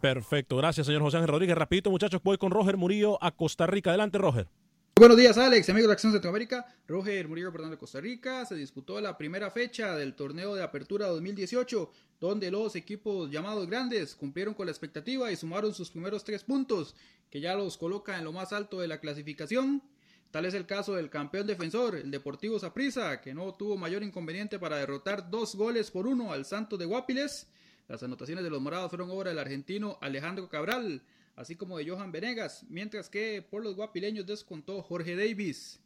[0.00, 1.56] Perfecto, gracias señor José Ángel Rodríguez.
[1.56, 3.90] Rapidito muchachos, voy con Roger Murillo a Costa Rica.
[3.90, 4.48] Adelante Roger.
[4.96, 6.72] Buenos días, Alex, amigos de Acción Centroamérica.
[6.86, 8.46] Roger Murillo, perdón, de Costa Rica.
[8.46, 11.90] Se disputó la primera fecha del torneo de apertura 2018,
[12.20, 16.94] donde los equipos llamados grandes cumplieron con la expectativa y sumaron sus primeros tres puntos,
[17.28, 19.82] que ya los coloca en lo más alto de la clasificación.
[20.30, 24.60] Tal es el caso del campeón defensor, el Deportivo Saprissa, que no tuvo mayor inconveniente
[24.60, 27.48] para derrotar dos goles por uno al Santos de Guapiles.
[27.88, 31.02] Las anotaciones de los morados fueron obra del argentino Alejandro Cabral
[31.36, 35.80] así como de Johan Venegas, mientras que por los guapileños descontó Jorge Davis.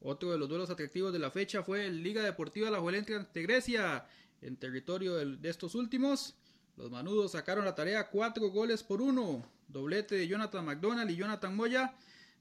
[0.00, 3.42] Otro de los duelos atractivos de la fecha fue el Liga Deportiva La Juelentre ante
[3.42, 4.06] Grecia,
[4.40, 6.34] en territorio de estos últimos.
[6.76, 9.46] Los manudos sacaron la tarea cuatro goles por uno.
[9.68, 11.94] Doblete de Jonathan McDonald y Jonathan Moya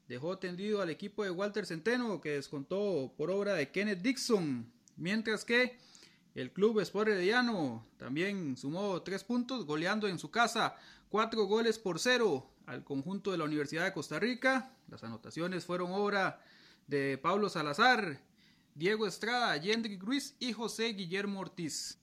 [0.08, 4.70] dejó tendido al equipo de Walter Centeno, que descontó por obra de Kenneth Dixon.
[4.98, 5.78] Mientras que
[6.34, 10.76] el club Sport Herediano también sumó tres puntos, goleando en su casa
[11.12, 14.72] cuatro goles por cero al conjunto de la Universidad de Costa Rica.
[14.88, 16.42] Las anotaciones fueron obra
[16.88, 18.22] de Pablo Salazar,
[18.74, 22.00] Diego Estrada, Yendrick Ruiz y José Guillermo Ortiz.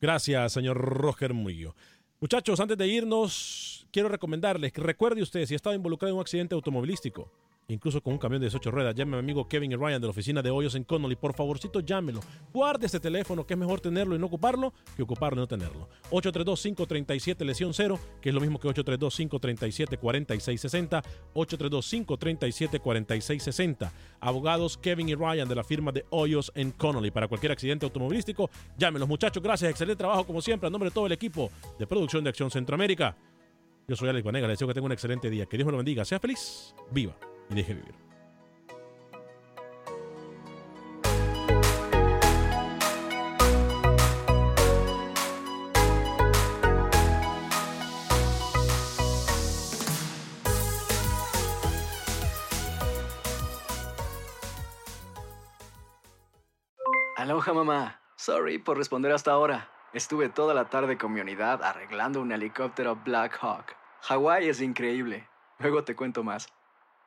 [0.00, 1.74] Gracias, señor Roger Murillo.
[2.20, 6.22] Muchachos, antes de irnos, quiero recomendarles que recuerde usted si ha estado involucrado en un
[6.22, 7.32] accidente automovilístico
[7.70, 8.94] incluso con un camión de 18 ruedas.
[8.94, 11.16] Llame a mi amigo Kevin y Ryan de la oficina de Hoyos en Connolly.
[11.16, 12.20] Por favorcito, llámelo.
[12.52, 15.88] Guarde este teléfono, que es mejor tenerlo y no ocuparlo que ocuparlo y no tenerlo.
[16.10, 21.04] 832-537 lesión 0, que es lo mismo que 832-537-4660.
[21.34, 23.92] 832-537-4660.
[24.20, 27.10] Abogados Kevin y Ryan de la firma de Hoyos en Connolly.
[27.10, 29.42] Para cualquier accidente automovilístico, llámelos muchachos.
[29.42, 30.66] Gracias, excelente trabajo como siempre.
[30.66, 33.16] A nombre de todo el equipo de producción de Acción Centroamérica.
[33.88, 35.46] Yo soy Alex Vanega, les deseo que tengan un excelente día.
[35.46, 36.04] Que Dios me lo bendiga.
[36.04, 37.16] Sea feliz, viva
[37.50, 37.94] y deje vivir.
[57.16, 58.00] Aloha mamá.
[58.16, 59.70] Sorry por responder hasta ahora.
[59.92, 63.76] Estuve toda la tarde con mi unidad arreglando un helicóptero Black Hawk.
[64.02, 65.28] Hawái es increíble.
[65.58, 66.48] Luego te cuento más.